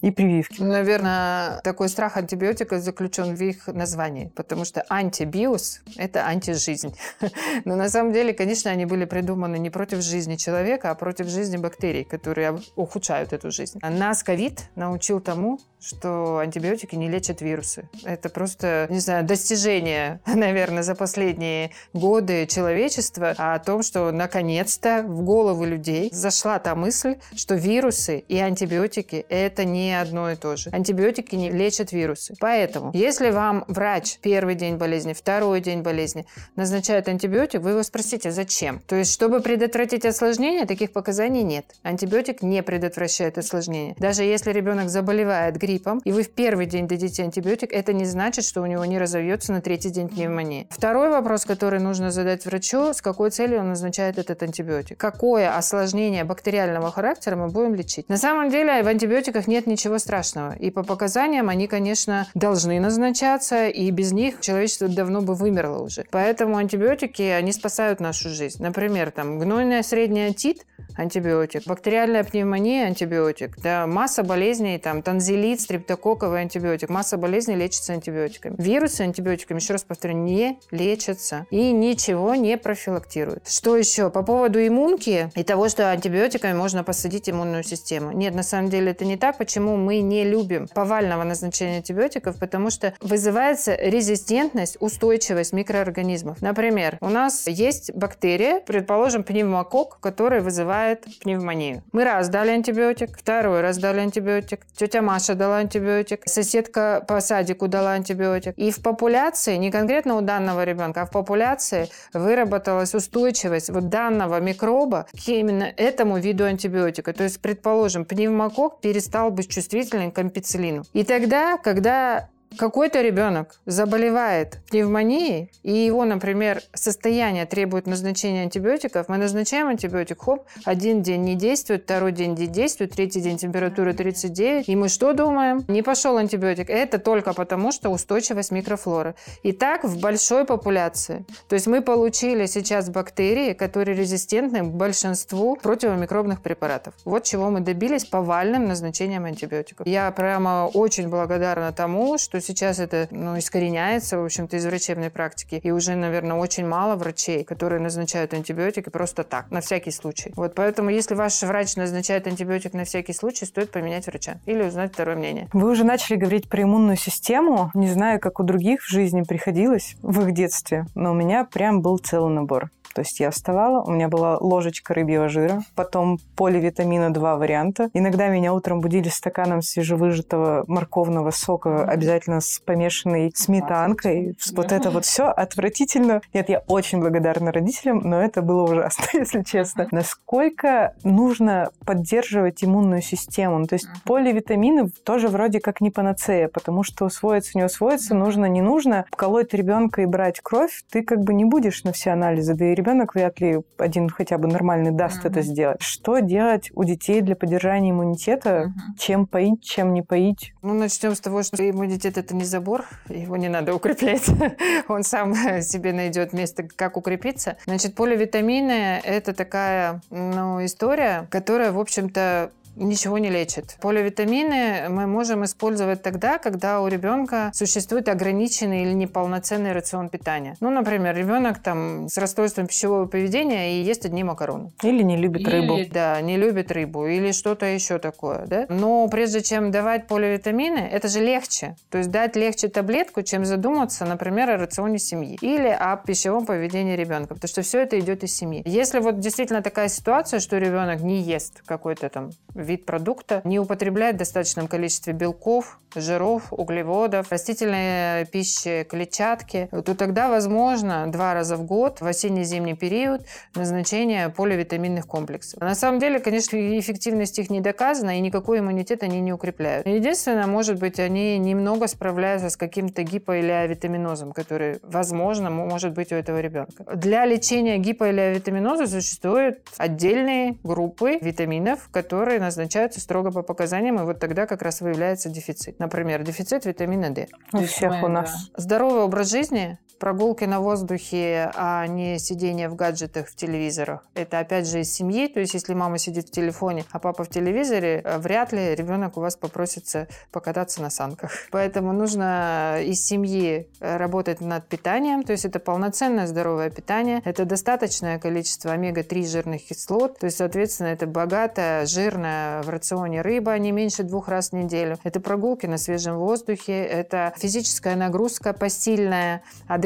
и 0.00 0.11
прививки. 0.11 0.62
Наверное, 0.62 1.61
такой 1.62 1.88
страх 1.88 2.17
антибиотиков 2.17 2.81
заключен 2.81 3.37
в 3.37 3.41
их 3.41 3.69
названии, 3.69 4.33
потому 4.35 4.65
что 4.65 4.85
антибиос– 4.88 5.83
это 5.97 6.26
антижизнь. 6.26 6.97
Но 7.65 7.76
на 7.76 7.88
самом 7.88 8.12
деле, 8.12 8.33
конечно, 8.33 8.71
они 8.71 8.87
были 8.87 9.05
придуманы 9.05 9.59
не 9.59 9.71
против 9.71 10.03
жизни 10.03 10.37
человека, 10.37 10.91
а 10.91 10.95
против 10.95 11.29
жизни 11.29 11.57
бактерий, 11.59 12.05
которые 12.05 12.59
ухудшают 12.75 13.33
эту 13.37 13.50
жизнь. 13.50 13.78
Нас 13.83 14.23
ковид 14.23 14.69
научил 14.75 15.21
тому, 15.21 15.61
что 15.81 16.38
антибиотики 16.38 16.95
не 16.95 17.09
лечат 17.09 17.40
вирусы. 17.40 17.88
Это 18.05 18.28
просто, 18.28 18.87
не 18.90 18.99
знаю, 18.99 19.25
достижение, 19.25 20.21
наверное, 20.26 20.83
за 20.83 20.95
последние 20.95 21.71
годы 21.93 22.47
человечества 22.47 23.35
о 23.37 23.59
том, 23.59 23.83
что 23.83 24.11
наконец-то 24.11 25.05
в 25.07 25.23
голову 25.23 25.64
людей 25.64 26.11
зашла 26.12 26.59
та 26.59 26.75
мысль, 26.75 27.16
что 27.35 27.55
вирусы 27.55 28.19
и 28.19 28.38
антибиотики– 28.38 29.26
это 29.28 29.64
не 29.64 29.99
одно 29.99 30.31
и 30.31 30.37
то 30.37 30.57
же. 30.57 30.71
Антибиотики 30.71 31.35
не 31.35 31.50
лечат 31.50 31.93
вирусы. 31.93 32.35
Поэтому, 32.40 32.90
если 32.95 33.31
вам 33.31 33.64
врач 33.69 34.19
первый 34.21 34.55
день 34.55 34.76
болезни, 34.76 35.12
второй 35.12 35.61
день 35.61 35.83
болезни 35.83 36.26
назначает 36.57 37.09
антибиотик, 37.09 37.61
вы 37.61 37.71
его 37.71 37.83
спросите, 37.83 38.31
зачем? 38.31 38.81
То 38.87 38.97
есть, 38.97 39.12
чтобы 39.12 39.40
предотвратить 39.40 40.05
осложнение, 40.05 40.66
таких 40.66 40.93
показаний 40.93 41.43
нет. 41.43 41.66
Антибиотик 41.83 42.43
не 42.43 42.62
предотвращает 42.62 43.25
осложнения. 43.35 43.95
Даже 43.99 44.23
если 44.23 44.52
ребенок 44.52 44.88
заболевает 44.88 45.56
гриппом, 45.56 46.00
и 46.04 46.12
вы 46.12 46.23
в 46.23 46.30
первый 46.30 46.66
день 46.66 46.87
дадите 46.87 47.23
антибиотик, 47.23 47.73
это 47.73 47.92
не 47.92 48.04
значит, 48.04 48.45
что 48.45 48.62
у 48.62 48.66
него 48.66 48.85
не 48.85 48.99
разовьется 48.99 49.52
на 49.52 49.61
третий 49.61 49.90
день 49.90 50.09
пневмония. 50.09 50.66
Второй 50.71 51.11
вопрос, 51.11 51.45
который 51.45 51.80
нужно 51.80 52.11
задать 52.11 52.47
врачу, 52.47 52.92
с 52.92 53.02
какой 53.02 53.30
целью 53.30 53.61
он 53.61 53.68
назначает 53.71 54.18
этот 54.18 54.42
антибиотик. 54.42 54.99
Какое 54.99 55.56
осложнение 55.56 56.25
бактериального 56.25 56.90
характера 56.90 57.37
мы 57.37 57.49
будем 57.49 57.75
лечить? 57.75 58.09
На 58.09 58.16
самом 58.16 58.50
деле 58.50 58.83
в 58.83 58.87
антибиотиках 58.87 59.47
нет 59.47 59.66
ничего 59.66 59.99
страшного. 59.99 60.54
И 60.54 60.71
по 60.71 60.83
показаниям 60.83 61.49
они, 61.49 61.66
конечно, 61.66 62.26
должны 62.35 62.80
назначаться, 62.80 63.66
и 63.66 63.90
без 63.90 64.12
них 64.12 64.40
человечество 64.40 64.88
давно 64.88 65.21
бы 65.21 65.35
вымерло 65.35 65.83
уже. 65.83 66.04
Поэтому 66.11 66.56
антибиотики, 66.56 67.23
они 67.23 67.52
спасают 67.52 68.00
нашу 68.00 68.30
жизнь. 68.30 68.62
Например, 68.62 69.11
там 69.11 69.38
гнойная 69.38 69.83
средняя 69.83 70.30
отит– 70.30 70.66
антибиотик. 70.97 71.66
Бактериальная 71.66 72.25
пневмония– 72.25 72.87
антибиотик. 72.87 73.15
Да, 73.62 73.87
масса 73.87 74.23
болезней, 74.23 74.78
там, 74.78 75.02
танзелит, 75.02 75.61
стрептококковый 75.61 76.42
антибиотик. 76.42 76.88
Масса 76.88 77.16
болезней 77.16 77.56
лечится 77.56 77.92
антибиотиками. 77.92 78.54
Вирусы 78.58 79.02
антибиотиками, 79.02 79.58
еще 79.58 79.73
раз 79.73 79.85
повторю, 79.85 80.14
не 80.14 80.58
лечатся 80.70 81.46
и 81.50 81.73
ничего 81.73 82.35
не 82.35 82.56
профилактируют. 82.56 83.49
Что 83.49 83.76
еще? 83.76 84.11
По 84.11 84.23
поводу 84.23 84.64
иммунки 84.64 85.30
и 85.35 85.42
того, 85.44 85.68
что 85.68 85.90
антибиотиками 85.90 86.52
можно 86.52 86.85
посадить 86.85 87.28
иммунную 87.28 87.62
систему. 87.62 88.12
Нет, 88.12 88.35
на 88.35 88.42
самом 88.42 88.70
деле 88.70 88.92
это 88.92 89.04
не 89.04 89.16
так. 89.16 89.38
Почему 89.38 89.76
мы 89.76 90.00
не 90.00 90.25
любим 90.25 90.68
повального 90.68 91.25
назначения 91.25 91.78
антибиотиков? 91.78 92.38
Потому 92.38 92.70
что 92.70 92.94
вызывается 93.00 93.75
резистентность, 93.75 94.76
устойчивость 94.80 95.52
микроорганизмов. 95.52 96.42
Например, 96.42 96.99
у 97.00 97.08
нас 97.08 97.46
есть 97.46 97.92
бактерия, 97.94 98.61
предположим, 98.61 99.25
пневмокок, 99.25 99.99
который 100.00 100.40
вызывает 100.40 101.04
пневмонию. 101.23 101.82
Мы 101.92 102.04
раз 102.04 102.28
дали 102.28 102.50
антибиотик, 102.50 103.06
второй 103.15 103.61
раз 103.61 103.79
дали 103.79 104.01
антибиотик, 104.01 104.61
тетя 104.77 105.03
Маша 105.03 105.35
дала 105.35 105.59
антибиотик, 105.59 106.23
соседка 106.27 107.05
по 107.07 107.21
садику 107.21 107.69
дала 107.69 107.93
антибиотик. 107.93 108.55
И 108.57 108.71
в 108.71 108.83
популяции, 108.83 109.57
не 109.57 109.71
конкретно 109.71 110.17
у 110.17 110.21
данного 110.21 110.65
ребенка, 110.65 111.03
а 111.03 111.07
в 111.07 111.11
популяции 111.11 111.89
выработалась 112.13 112.95
устойчивость 112.95 113.71
вот 113.71 113.89
данного 113.89 114.41
микроба 114.41 115.07
к 115.13 115.29
именно 115.29 115.65
этому 115.77 116.19
виду 116.19 116.45
антибиотика. 116.45 117.13
То 117.13 117.25
есть, 117.25 117.41
предположим, 117.41 118.05
пневмокок 118.05 118.81
перестал 118.81 119.31
быть 119.31 119.49
чувствительным 119.49 120.11
к 120.11 120.19
ампицилину. 120.19 120.85
И 120.93 121.05
тогда, 121.05 121.59
когда 121.59 122.29
какой-то 122.57 123.01
ребенок 123.01 123.61
заболевает 123.67 124.59
пневмонией, 124.71 125.51
и 125.63 125.73
его, 125.73 126.05
например, 126.05 126.63
состояние 126.75 127.47
требует 127.47 127.87
назначения 127.87 128.43
антибиотиков, 128.43 129.09
мы 129.09 129.17
назначаем 129.19 129.69
антибиотик, 129.69 130.23
хоп, 130.23 130.47
один 130.65 131.03
день 131.03 131.23
не 131.23 131.35
действует, 131.35 131.85
второй 131.85 132.13
день 132.13 132.35
не 132.35 132.47
действует, 132.47 132.93
третий 132.93 133.21
день 133.21 133.37
температура 133.37 133.92
39, 133.92 134.69
и 134.69 134.77
мы 134.77 134.88
что 134.88 135.12
думаем? 135.12 135.64
Не 135.69 135.83
пошел 135.83 136.16
антибиотик. 136.16 136.71
Это 136.71 136.99
только 136.99 137.33
потому, 137.33 137.73
что 137.73 137.90
устойчивость 137.90 138.51
микрофлоры. 138.51 139.14
И 139.42 139.53
так 139.53 139.85
в 139.85 140.01
большой 140.01 140.45
популяции. 140.45 141.25
То 141.49 141.55
есть 141.55 141.66
мы 141.66 141.83
получили 141.83 142.47
сейчас 142.47 142.88
бактерии, 142.88 143.53
которые 143.53 143.97
резистентны 143.97 144.61
к 144.61 144.66
большинству 144.66 145.57
противомикробных 145.57 146.40
препаратов. 146.40 146.95
Вот 147.05 147.25
чего 147.25 147.51
мы 147.51 147.61
добились 147.61 148.05
повальным 148.05 148.66
назначением 148.66 149.25
антибиотиков. 149.25 149.87
Я 149.87 150.11
прямо 150.11 150.71
очень 150.73 151.09
благодарна 151.09 151.73
тому, 151.73 152.19
что 152.19 152.40
сейчас 152.46 152.78
это 152.78 153.09
ну, 153.11 153.38
искореняется, 153.38 154.18
в 154.18 154.24
общем-то, 154.24 154.56
из 154.56 154.64
врачебной 154.64 155.11
практики. 155.11 155.61
И 155.62 155.70
уже, 155.70 155.94
наверное, 155.94 156.37
очень 156.37 156.66
мало 156.66 156.96
врачей, 156.96 157.44
которые 157.44 157.80
назначают 157.80 158.32
антибиотики 158.35 158.88
просто 158.88 159.24
так, 159.24 159.50
на 159.50 159.61
всякий 159.61 159.90
случай. 159.90 160.32
Вот 160.37 160.54
поэтому, 160.54 160.90
если 160.90 161.14
ваш 161.14 161.42
врач 161.42 161.76
назначает 161.76 162.26
антибиотик 162.26 162.72
на 162.72 162.85
всякий 162.85 163.12
случай, 163.12 163.44
стоит 163.44 163.70
поменять 163.70 164.06
врача 164.06 164.38
или 164.46 164.62
узнать 164.62 164.92
второе 164.92 165.16
мнение. 165.16 165.48
Вы 165.52 165.70
уже 165.70 165.85
начали 165.85 166.16
говорить 166.16 166.48
про 166.48 166.62
иммунную 166.62 166.96
систему. 166.96 167.70
Не 167.74 167.88
знаю, 167.88 168.20
как 168.20 168.40
у 168.40 168.42
других 168.42 168.82
в 168.82 168.88
жизни 168.88 169.22
приходилось 169.22 169.96
в 170.02 170.26
их 170.26 170.32
детстве, 170.32 170.87
но 170.94 171.12
у 171.12 171.14
меня 171.14 171.44
прям 171.44 171.82
был 171.82 171.98
целый 171.98 172.32
набор. 172.32 172.70
То 172.96 173.02
есть 173.02 173.20
я 173.20 173.30
вставала, 173.30 173.82
у 173.82 173.90
меня 173.90 174.09
была 174.09 174.38
ложечка 174.38 174.94
рыбьего 174.94 175.28
жира, 175.28 175.62
потом 175.74 176.18
поливитамина 176.35 177.12
два 177.12 177.37
варианта. 177.37 177.90
Иногда 177.92 178.28
меня 178.28 178.54
утром 178.54 178.80
будили 178.80 179.11
стаканом 179.11 179.61
свежевыжатого 179.61 180.64
морковного 180.66 181.30
сока, 181.30 181.85
обязательно 181.85 182.40
с 182.40 182.59
помешанной 182.59 183.32
сметанкой. 183.35 184.35
Вот 184.52 184.72
это 184.72 184.90
вот 184.90 185.04
все 185.04 185.24
отвратительно. 185.24 186.22
Нет, 186.32 186.48
я 186.48 186.61
очень 186.61 187.00
благодарна 187.00 187.52
родителям, 187.52 188.00
но 188.02 188.22
это 188.22 188.40
было 188.40 188.62
ужасно, 188.62 189.04
если 189.12 189.42
честно. 189.42 189.87
Насколько 189.90 190.94
нужно 191.04 191.68
поддерживать 191.85 192.64
иммунную 192.64 193.02
систему? 193.02 193.59
Ну, 193.59 193.66
то 193.66 193.74
есть 193.74 193.88
поливитамины 194.06 194.88
тоже 195.04 195.28
вроде 195.28 195.61
как 195.61 195.82
не 195.82 195.90
панацея, 195.90 196.48
потому 196.48 196.82
что 196.82 197.04
усвоиться, 197.04 197.59
не 197.59 197.64
усвоиться, 197.64 198.14
нужно, 198.14 198.46
не 198.46 198.62
нужно. 198.62 199.04
Колоть 199.11 199.52
ребенка 199.52 200.00
и 200.00 200.06
брать 200.06 200.40
кровь 200.40 200.82
ты 200.90 201.02
как 201.02 201.20
бы 201.20 201.35
не 201.35 201.44
будешь 201.44 201.85
на 201.85 201.92
все 201.92 202.12
анализы, 202.12 202.54
да 202.54 202.64
и 202.72 202.74
ребенок 202.87 203.14
вряд 203.14 203.40
ли 203.40 203.61
один 203.79 204.09
хотя 204.09 204.38
бы 204.38 204.49
нормальный 204.49 204.92
даст 204.92 205.25
uh-huh. 205.25 205.31
это 205.31 205.42
сделать. 205.42 205.83
Что 205.83 206.20
делать 206.20 206.70
у 206.75 206.85
детей 206.85 207.20
для 207.20 207.35
поддержания 207.35 207.90
иммунитета? 207.90 208.51
Uh-huh. 208.51 208.99
Чем 208.99 209.27
поить, 209.27 209.62
чем 209.62 209.92
не 209.92 210.03
поить? 210.03 210.53
Ну, 210.62 210.75
начнем 210.75 211.14
с 211.14 211.20
того, 211.20 211.42
что 211.42 211.68
иммунитет 211.68 212.16
это 212.16 212.35
не 212.35 212.44
забор, 212.44 212.85
его 213.09 213.37
не 213.37 213.49
надо 213.49 213.75
укреплять. 213.75 214.29
Он 214.88 215.03
сам 215.03 215.35
себе 215.62 215.92
найдет 215.92 216.33
место, 216.33 216.68
как 216.77 216.96
укрепиться. 216.96 217.57
Значит, 217.66 217.94
поливитамины 217.94 219.01
это 219.03 219.33
такая 219.33 220.01
ну, 220.11 220.64
история, 220.64 221.27
которая, 221.31 221.72
в 221.72 221.81
общем-то, 221.81 222.53
ничего 222.77 223.19
не 223.19 223.31
лечит. 223.31 223.77
Поливитамины 223.81 224.89
мы 224.89 225.07
можем 225.07 225.45
использовать 225.45 226.03
тогда, 226.03 226.39
когда 226.39 226.81
у 226.81 226.89
ребенка 226.89 227.51
существует 227.55 228.09
ограниченный 228.09 228.83
или 228.83 228.93
неполноценный 228.93 229.73
рацион 229.73 230.09
питания. 230.09 230.57
Ну, 230.61 230.71
например, 230.71 231.17
ребенок 231.17 231.59
там 231.62 232.09
с 232.09 232.19
расстройством 232.19 232.67
пищевого 232.67 233.07
поведения 233.07 233.79
и 233.79 233.83
ест 233.83 234.05
одни 234.05 234.25
макароны. 234.25 234.73
Или 234.83 235.03
не 235.03 235.17
любит 235.17 235.43
или, 235.43 235.51
рыбу. 235.51 235.79
Да, 235.93 236.21
не 236.21 236.37
любит 236.37 236.71
рыбу 236.71 237.07
или 237.07 237.33
что-то 237.33 237.67
еще 237.67 237.99
такое. 237.99 238.47
Да? 238.47 238.67
Но 238.69 239.09
прежде 239.09 239.43
чем 239.43 239.71
давать 239.71 240.07
поливитамины, 240.07 240.79
это 240.79 241.09
же 241.09 241.21
легче. 241.21 241.77
То 241.91 241.99
есть 241.99 242.11
дать 242.11 242.37
легче 242.37 242.69
таблетку, 242.69 243.23
чем 243.23 243.45
задуматься, 243.45 244.05
например, 244.05 244.51
о 244.51 244.57
рационе 244.57 244.99
семьи 244.99 245.39
или 245.41 245.69
о 245.69 245.97
пищевом 245.97 246.47
поведении 246.47 246.97
ребенка, 246.97 247.35
потому 247.35 247.49
что 247.49 247.62
все 247.62 247.81
это 247.81 247.99
идет 247.99 248.23
из 248.25 248.35
семьи. 248.35 248.62
Если 248.67 248.99
вот 248.99 249.19
действительно 249.19 249.62
такая 249.62 249.89
ситуация, 249.89 250.41
что 250.41 250.59
ребенок 250.59 251.01
не 251.01 251.21
ест 251.21 251.62
какой-то 251.65 252.09
там 252.09 252.31
вид 252.66 252.85
продукта 252.85 253.40
не 253.44 253.59
употребляет 253.59 254.16
в 254.16 254.18
достаточном 254.18 254.68
количестве 254.68 255.12
белков, 255.12 255.79
жиров, 255.94 256.52
углеводов, 256.52 257.31
растительной 257.31 258.26
пищи, 258.26 258.87
клетчатки, 258.88 259.68
то 259.70 259.94
тогда 259.94 260.29
возможно 260.29 261.11
два 261.11 261.33
раза 261.35 261.57
в 261.57 261.64
год 261.64 262.00
в 262.00 262.07
осенне-зимний 262.07 262.74
период 262.74 263.22
назначение 263.55 264.29
поливитаминных 264.29 265.07
комплексов. 265.07 265.61
На 265.61 265.74
самом 265.74 265.98
деле, 266.00 266.18
конечно, 266.18 266.57
эффективность 266.57 267.38
их 267.38 267.50
не 267.50 267.61
доказана, 267.61 268.18
и 268.18 268.20
никакой 268.20 268.59
иммунитет 268.59 269.02
они 269.02 269.20
не 269.20 269.33
укрепляют. 269.33 269.87
Единственное, 269.87 270.46
может 270.46 270.79
быть, 270.79 270.98
они 270.98 271.38
немного 271.38 271.87
справляются 271.87 272.50
с 272.50 272.57
каким-то 272.57 273.02
гипо- 273.02 273.38
или 273.38 273.50
авитаминозом, 273.50 274.33
который, 274.33 274.79
возможно, 274.83 275.50
может 275.50 275.94
быть 275.94 276.12
у 276.12 276.16
этого 276.16 276.40
ребенка. 276.40 276.85
Для 276.94 277.24
лечения 277.24 277.79
гипо- 277.79 278.09
или 278.09 278.20
авитаминоза 278.20 278.87
существуют 278.87 279.61
отдельные 279.79 280.59
группы 280.62 281.18
витаминов, 281.20 281.88
которые 281.90 282.40
называются 282.40 282.56
назначаются 282.57 283.01
строго 283.01 283.31
по 283.31 283.42
показаниям, 283.42 284.01
и 284.01 284.05
вот 284.05 284.19
тогда 284.19 284.47
как 284.47 284.62
раз 284.62 284.81
выявляется 284.81 285.29
дефицит. 285.29 285.79
Например, 285.79 286.23
дефицит 286.23 286.64
витамина 286.64 287.11
D. 287.11 287.29
У 287.53 287.64
всех 287.64 288.03
у 288.03 288.09
нас. 288.09 288.51
Здоровый 288.57 289.03
образ 289.03 289.31
жизни 289.31 289.79
прогулки 289.98 290.44
на 290.44 290.61
воздухе, 290.61 291.50
а 291.54 291.87
не 291.87 292.18
сидение 292.18 292.68
в 292.68 292.76
гаджетах, 292.76 293.28
в 293.28 293.35
телевизорах. 293.35 294.04
Это 294.14 294.38
опять 294.38 294.68
же 294.68 294.80
из 294.80 294.92
семьи, 294.92 295.28
то 295.28 295.40
есть 295.40 295.54
если 295.54 295.74
мама 295.74 295.98
сидит 295.98 296.28
в 296.28 296.30
телефоне, 296.30 296.85
а 296.90 296.98
папа 296.98 297.24
в 297.24 297.28
телевизоре, 297.28 298.02
э, 298.04 298.18
вряд 298.18 298.52
ли 298.52 298.74
ребенок 298.74 299.16
у 299.16 299.20
вас 299.20 299.37
попросится 299.37 300.09
покататься 300.30 300.82
на 300.82 300.90
санках. 300.90 301.32
Поэтому 301.50 301.92
нужно 301.92 302.78
из 302.82 303.04
семьи 303.04 303.68
э, 303.80 303.96
работать 303.96 304.40
над 304.40 304.66
питанием, 304.68 305.22
то 305.22 305.32
есть 305.32 305.44
это 305.44 305.59
полноценное 305.59 306.26
здоровое 306.26 306.70
питание, 306.70 307.22
это 307.24 307.44
достаточное 307.44 308.18
количество 308.18 308.72
омега-3 308.72 309.26
жирных 309.26 309.64
кислот, 309.64 310.18
то 310.18 310.26
есть, 310.26 310.38
соответственно, 310.38 310.88
это 310.88 311.06
богатая, 311.06 311.87
жирная 311.87 312.62
в 312.62 312.68
рационе 312.68 313.22
рыба 313.22 313.56
не 313.59 313.72
меньше 313.72 314.02
двух 314.02 314.28
раз 314.28 314.50
в 314.50 314.52
неделю. 314.52 314.98
Это 315.04 315.20
прогулки 315.20 315.66
на 315.66 315.78
свежем 315.78 316.18
воздухе, 316.18 316.85
это 316.85 317.32
физическая 317.37 317.96
нагрузка 317.96 318.52
посильная, 318.52 319.42
адекватная. 319.66 319.86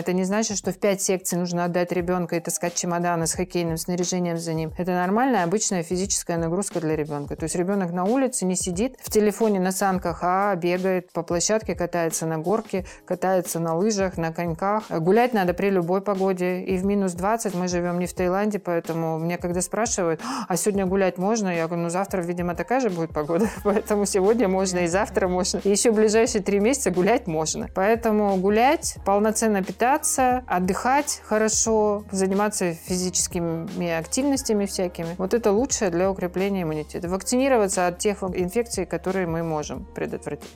Это 0.00 0.12
не 0.12 0.24
значит, 0.24 0.56
что 0.56 0.72
в 0.72 0.78
пять 0.78 1.02
секций 1.02 1.38
нужно 1.38 1.64
отдать 1.64 1.92
ребенка 1.92 2.36
и 2.36 2.40
таскать 2.40 2.74
чемоданы 2.74 3.26
с 3.26 3.34
хоккейным 3.34 3.76
снаряжением 3.76 4.38
за 4.38 4.54
ним. 4.54 4.72
Это 4.76 4.92
нормальная, 4.92 5.44
обычная 5.44 5.82
физическая 5.82 6.36
нагрузка 6.36 6.80
для 6.80 6.96
ребенка. 6.96 7.36
То 7.36 7.44
есть 7.44 7.54
ребенок 7.56 7.92
на 7.92 8.04
улице 8.04 8.44
не 8.44 8.56
сидит 8.56 8.96
в 9.00 9.10
телефоне 9.10 9.60
на 9.60 9.72
санках, 9.72 10.20
а 10.22 10.54
бегает 10.56 11.12
по 11.12 11.22
площадке, 11.22 11.74
катается 11.74 12.26
на 12.26 12.38
горке, 12.38 12.84
катается 13.04 13.60
на 13.60 13.76
лыжах, 13.76 14.16
на 14.16 14.32
коньках. 14.32 14.90
Гулять 14.90 15.32
надо 15.32 15.54
при 15.54 15.70
любой 15.70 16.00
погоде. 16.00 16.62
И 16.62 16.76
в 16.76 16.84
минус 16.84 17.12
20 17.12 17.54
мы 17.54 17.68
живем 17.68 17.98
не 17.98 18.06
в 18.06 18.14
Таиланде, 18.14 18.58
поэтому 18.58 19.18
мне 19.18 19.38
когда 19.38 19.60
спрашивают, 19.60 20.20
а 20.48 20.56
сегодня 20.56 20.86
гулять 20.86 21.18
можно? 21.18 21.48
Я 21.48 21.66
говорю, 21.66 21.84
ну 21.84 21.90
завтра, 21.90 22.22
видимо, 22.22 22.54
такая 22.54 22.80
же 22.80 22.90
будет 22.90 23.12
погода. 23.12 23.48
Поэтому 23.64 24.06
сегодня 24.06 24.48
можно 24.48 24.80
и 24.80 24.86
завтра 24.86 25.28
можно. 25.28 25.60
И 25.64 25.70
еще 25.70 25.92
ближайшие 25.92 26.42
три 26.42 26.60
месяца 26.60 26.90
гулять 26.90 27.26
можно. 27.26 27.68
Поэтому 27.74 28.36
гулять, 28.36 28.96
полноценно 29.20 29.62
питаться, 29.62 30.42
отдыхать 30.46 31.20
хорошо, 31.26 32.06
заниматься 32.10 32.72
физическими 32.72 33.90
активностями 33.90 34.64
всякими. 34.64 35.14
Вот 35.18 35.34
это 35.34 35.52
лучшее 35.52 35.90
для 35.90 36.10
укрепления 36.10 36.62
иммунитета. 36.62 37.06
Вакцинироваться 37.06 37.86
от 37.86 37.98
тех 37.98 38.22
инфекций, 38.22 38.86
которые 38.86 39.26
мы 39.26 39.42
можем 39.42 39.84
предотвратить. 39.84 40.48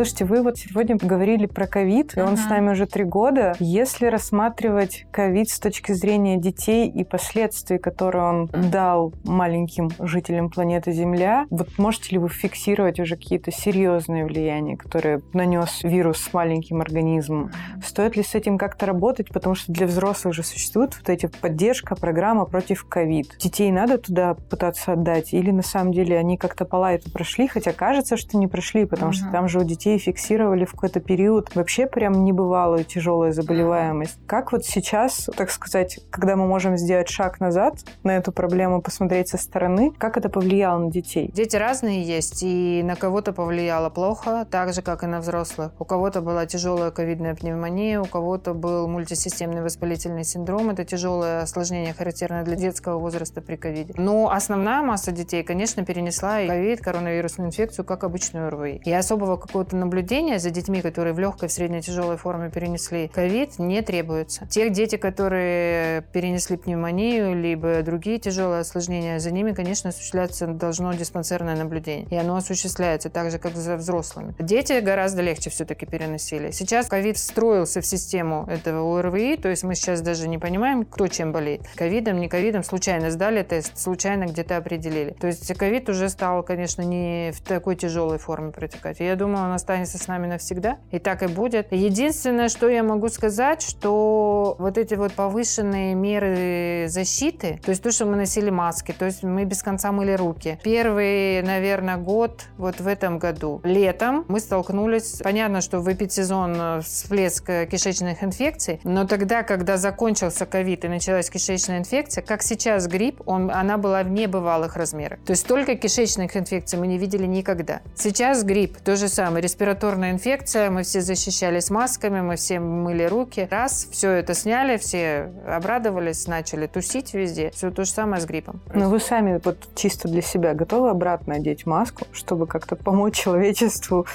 Слушайте, 0.00 0.24
вы 0.24 0.42
вот 0.42 0.56
сегодня 0.56 0.96
говорили 0.96 1.44
про 1.44 1.66
ковид, 1.66 2.16
и 2.16 2.22
он 2.22 2.38
с 2.38 2.46
нами 2.46 2.70
уже 2.70 2.86
три 2.86 3.04
года. 3.04 3.52
Если 3.58 4.06
рассматривать 4.06 5.04
ковид 5.10 5.50
с 5.50 5.60
точки 5.60 5.92
зрения 5.92 6.38
детей 6.38 6.88
и 6.88 7.04
последствий, 7.04 7.76
которые 7.76 8.24
он 8.24 8.46
дал 8.46 9.12
маленьким 9.24 9.90
жителям 9.98 10.48
планеты 10.48 10.92
Земля, 10.92 11.44
вот 11.50 11.68
можете 11.76 12.12
ли 12.12 12.18
вы 12.18 12.30
фиксировать 12.30 12.98
уже 12.98 13.16
какие-то 13.16 13.52
серьезные 13.52 14.24
влияния, 14.24 14.78
которые 14.78 15.20
нанес 15.34 15.80
вирус 15.82 16.16
с 16.16 16.32
маленьким 16.32 16.80
организмом? 16.80 17.50
Стоит 17.84 18.16
ли 18.16 18.22
с 18.22 18.34
этим 18.34 18.56
как-то 18.56 18.86
работать? 18.86 19.28
Потому 19.28 19.54
что 19.54 19.70
для 19.70 19.86
взрослых 19.86 20.32
же 20.32 20.42
существует 20.42 20.96
вот 20.96 21.10
эти 21.10 21.26
поддержка, 21.26 21.94
программа 21.94 22.46
против 22.46 22.86
ковид. 22.86 23.36
Детей 23.38 23.70
надо 23.70 23.98
туда 23.98 24.32
пытаться 24.32 24.94
отдать? 24.94 25.34
Или 25.34 25.50
на 25.50 25.62
самом 25.62 25.92
деле 25.92 26.16
они 26.16 26.38
как-то 26.38 26.64
по 26.64 26.76
лайту 26.76 27.10
прошли, 27.12 27.48
хотя 27.48 27.72
кажется, 27.72 28.16
что 28.16 28.38
не 28.38 28.46
прошли, 28.46 28.86
потому 28.86 29.10
uh-huh. 29.10 29.16
что 29.16 29.30
там 29.30 29.46
же 29.46 29.58
у 29.58 29.62
детей 29.62 29.89
детей 29.90 29.98
фиксировали 29.98 30.64
в 30.64 30.72
какой-то 30.72 31.00
период 31.00 31.54
вообще 31.54 31.86
прям 31.86 32.24
небывалую 32.24 32.84
тяжелую 32.84 33.32
заболеваемость. 33.32 34.18
Как 34.26 34.52
вот 34.52 34.64
сейчас, 34.64 35.28
так 35.36 35.50
сказать, 35.50 36.00
когда 36.10 36.36
мы 36.36 36.46
можем 36.46 36.76
сделать 36.76 37.08
шаг 37.08 37.40
назад 37.40 37.78
на 38.04 38.16
эту 38.16 38.32
проблему, 38.32 38.82
посмотреть 38.82 39.28
со 39.28 39.38
стороны, 39.38 39.92
как 39.98 40.16
это 40.16 40.28
повлияло 40.28 40.78
на 40.78 40.90
детей? 40.90 41.30
Дети 41.32 41.56
разные 41.56 42.02
есть, 42.02 42.42
и 42.42 42.82
на 42.84 42.94
кого-то 42.94 43.32
повлияло 43.32 43.90
плохо, 43.90 44.46
так 44.50 44.72
же, 44.72 44.82
как 44.82 45.02
и 45.02 45.06
на 45.06 45.20
взрослых. 45.20 45.72
У 45.78 45.84
кого-то 45.84 46.20
была 46.20 46.46
тяжелая 46.46 46.90
ковидная 46.90 47.34
пневмония, 47.34 48.00
у 48.00 48.04
кого-то 48.04 48.54
был 48.54 48.86
мультисистемный 48.88 49.62
воспалительный 49.62 50.24
синдром. 50.24 50.70
Это 50.70 50.84
тяжелое 50.84 51.42
осложнение, 51.42 51.94
характерное 51.94 52.44
для 52.44 52.56
детского 52.56 52.98
возраста 52.98 53.40
при 53.40 53.56
ковиде. 53.56 53.94
Но 53.96 54.30
основная 54.30 54.82
масса 54.82 55.12
детей, 55.12 55.42
конечно, 55.42 55.84
перенесла 55.84 56.40
и 56.42 56.48
ковид, 56.48 56.80
коронавирусную 56.80 57.48
инфекцию, 57.48 57.84
как 57.84 58.04
обычную 58.04 58.50
РВИ. 58.50 58.82
И 58.84 58.92
особого 58.92 59.36
какого-то 59.36 59.76
наблюдения 59.80 60.38
за 60.38 60.50
детьми, 60.50 60.80
которые 60.82 61.12
в 61.12 61.18
легкой, 61.18 61.48
в 61.48 61.52
средней, 61.52 61.82
тяжелой 61.82 62.16
форме 62.16 62.50
перенесли 62.50 63.08
ковид, 63.08 63.58
не 63.58 63.82
требуется. 63.82 64.46
Тех 64.46 64.72
дети, 64.72 64.96
которые 64.96 66.02
перенесли 66.12 66.56
пневмонию, 66.56 67.34
либо 67.34 67.82
другие 67.82 68.18
тяжелые 68.18 68.60
осложнения, 68.60 69.18
за 69.18 69.30
ними, 69.30 69.52
конечно, 69.52 69.90
осуществляться 69.90 70.46
должно 70.46 70.92
диспансерное 70.92 71.56
наблюдение. 71.56 72.06
И 72.10 72.16
оно 72.16 72.36
осуществляется 72.36 73.10
так 73.10 73.30
же, 73.30 73.38
как 73.38 73.56
за 73.56 73.76
взрослыми. 73.76 74.34
Дети 74.38 74.80
гораздо 74.80 75.22
легче 75.22 75.50
все-таки 75.50 75.86
переносили. 75.86 76.50
Сейчас 76.50 76.86
ковид 76.86 77.16
встроился 77.16 77.80
в 77.80 77.86
систему 77.86 78.46
этого 78.48 78.98
ОРВИ, 78.98 79.36
то 79.36 79.48
есть 79.48 79.64
мы 79.64 79.74
сейчас 79.74 80.00
даже 80.00 80.28
не 80.28 80.38
понимаем, 80.38 80.84
кто 80.84 81.08
чем 81.08 81.32
болеет. 81.32 81.62
Ковидом, 81.74 82.20
не 82.20 82.28
ковидом, 82.28 82.62
случайно 82.62 83.10
сдали 83.10 83.42
тест, 83.42 83.76
случайно 83.78 84.24
где-то 84.26 84.56
определили. 84.56 85.10
То 85.20 85.26
есть 85.26 85.52
ковид 85.54 85.88
уже 85.88 86.08
стал, 86.08 86.42
конечно, 86.42 86.82
не 86.82 87.32
в 87.32 87.40
такой 87.42 87.76
тяжелой 87.76 88.18
форме 88.18 88.52
протекать. 88.52 89.00
Я 89.00 89.16
думаю, 89.16 89.44
он 89.46 89.52
останется 89.70 89.98
с 89.98 90.08
нами 90.08 90.26
навсегда. 90.26 90.78
И 90.90 90.98
так 90.98 91.22
и 91.22 91.26
будет. 91.26 91.68
Единственное, 91.70 92.48
что 92.48 92.68
я 92.68 92.82
могу 92.82 93.08
сказать, 93.08 93.62
что 93.62 94.56
вот 94.58 94.78
эти 94.78 94.94
вот 94.94 95.12
повышенные 95.12 95.94
меры 95.94 96.86
защиты, 96.88 97.60
то 97.64 97.70
есть 97.70 97.82
то, 97.82 97.92
что 97.92 98.06
мы 98.06 98.16
носили 98.16 98.50
маски, 98.50 98.92
то 98.92 99.04
есть 99.04 99.22
мы 99.22 99.44
без 99.44 99.62
конца 99.62 99.92
мыли 99.92 100.12
руки. 100.12 100.58
Первый, 100.64 101.42
наверное, 101.42 101.96
год 101.96 102.46
вот 102.58 102.80
в 102.80 102.86
этом 102.86 103.18
году. 103.18 103.60
Летом 103.62 104.24
мы 104.26 104.40
столкнулись, 104.40 105.20
понятно, 105.22 105.60
что 105.60 105.78
в 105.78 105.92
эпидсезон 105.92 106.56
э, 106.58 106.80
всплеск 106.80 107.46
кишечных 107.70 108.24
инфекций, 108.24 108.80
но 108.82 109.06
тогда, 109.06 109.44
когда 109.44 109.76
закончился 109.76 110.46
ковид 110.46 110.84
и 110.84 110.88
началась 110.88 111.30
кишечная 111.30 111.78
инфекция, 111.78 112.22
как 112.22 112.42
сейчас 112.42 112.88
грипп, 112.88 113.22
он, 113.26 113.50
она 113.52 113.78
была 113.78 114.02
в 114.02 114.10
небывалых 114.10 114.76
размерах. 114.76 115.20
То 115.24 115.30
есть 115.30 115.46
только 115.46 115.76
кишечных 115.76 116.36
инфекций 116.36 116.78
мы 116.78 116.88
не 116.88 116.98
видели 116.98 117.26
никогда. 117.26 117.80
Сейчас 117.94 118.42
грипп, 118.42 118.78
то 118.80 118.96
же 118.96 119.08
самое, 119.08 119.42
респираторная 119.50 120.12
инфекция, 120.12 120.70
мы 120.70 120.84
все 120.84 121.00
защищались 121.00 121.70
масками, 121.70 122.20
мы 122.20 122.36
все 122.36 122.60
мыли 122.60 123.02
руки. 123.04 123.48
Раз, 123.50 123.88
все 123.90 124.10
это 124.10 124.32
сняли, 124.34 124.76
все 124.76 125.32
обрадовались, 125.44 126.28
начали 126.28 126.66
тусить 126.68 127.14
везде. 127.14 127.50
Все 127.50 127.72
то 127.72 127.84
же 127.84 127.90
самое 127.90 128.22
с 128.22 128.26
гриппом. 128.26 128.60
Но 128.72 128.88
вы 128.88 129.00
сами 129.00 129.40
вот 129.44 129.68
чисто 129.74 130.06
для 130.06 130.22
себя 130.22 130.54
готовы 130.54 130.90
обратно 130.90 131.34
одеть 131.34 131.66
маску, 131.66 132.06
чтобы 132.12 132.46
как-то 132.46 132.76
помочь 132.76 133.16
человечеству 133.16 134.06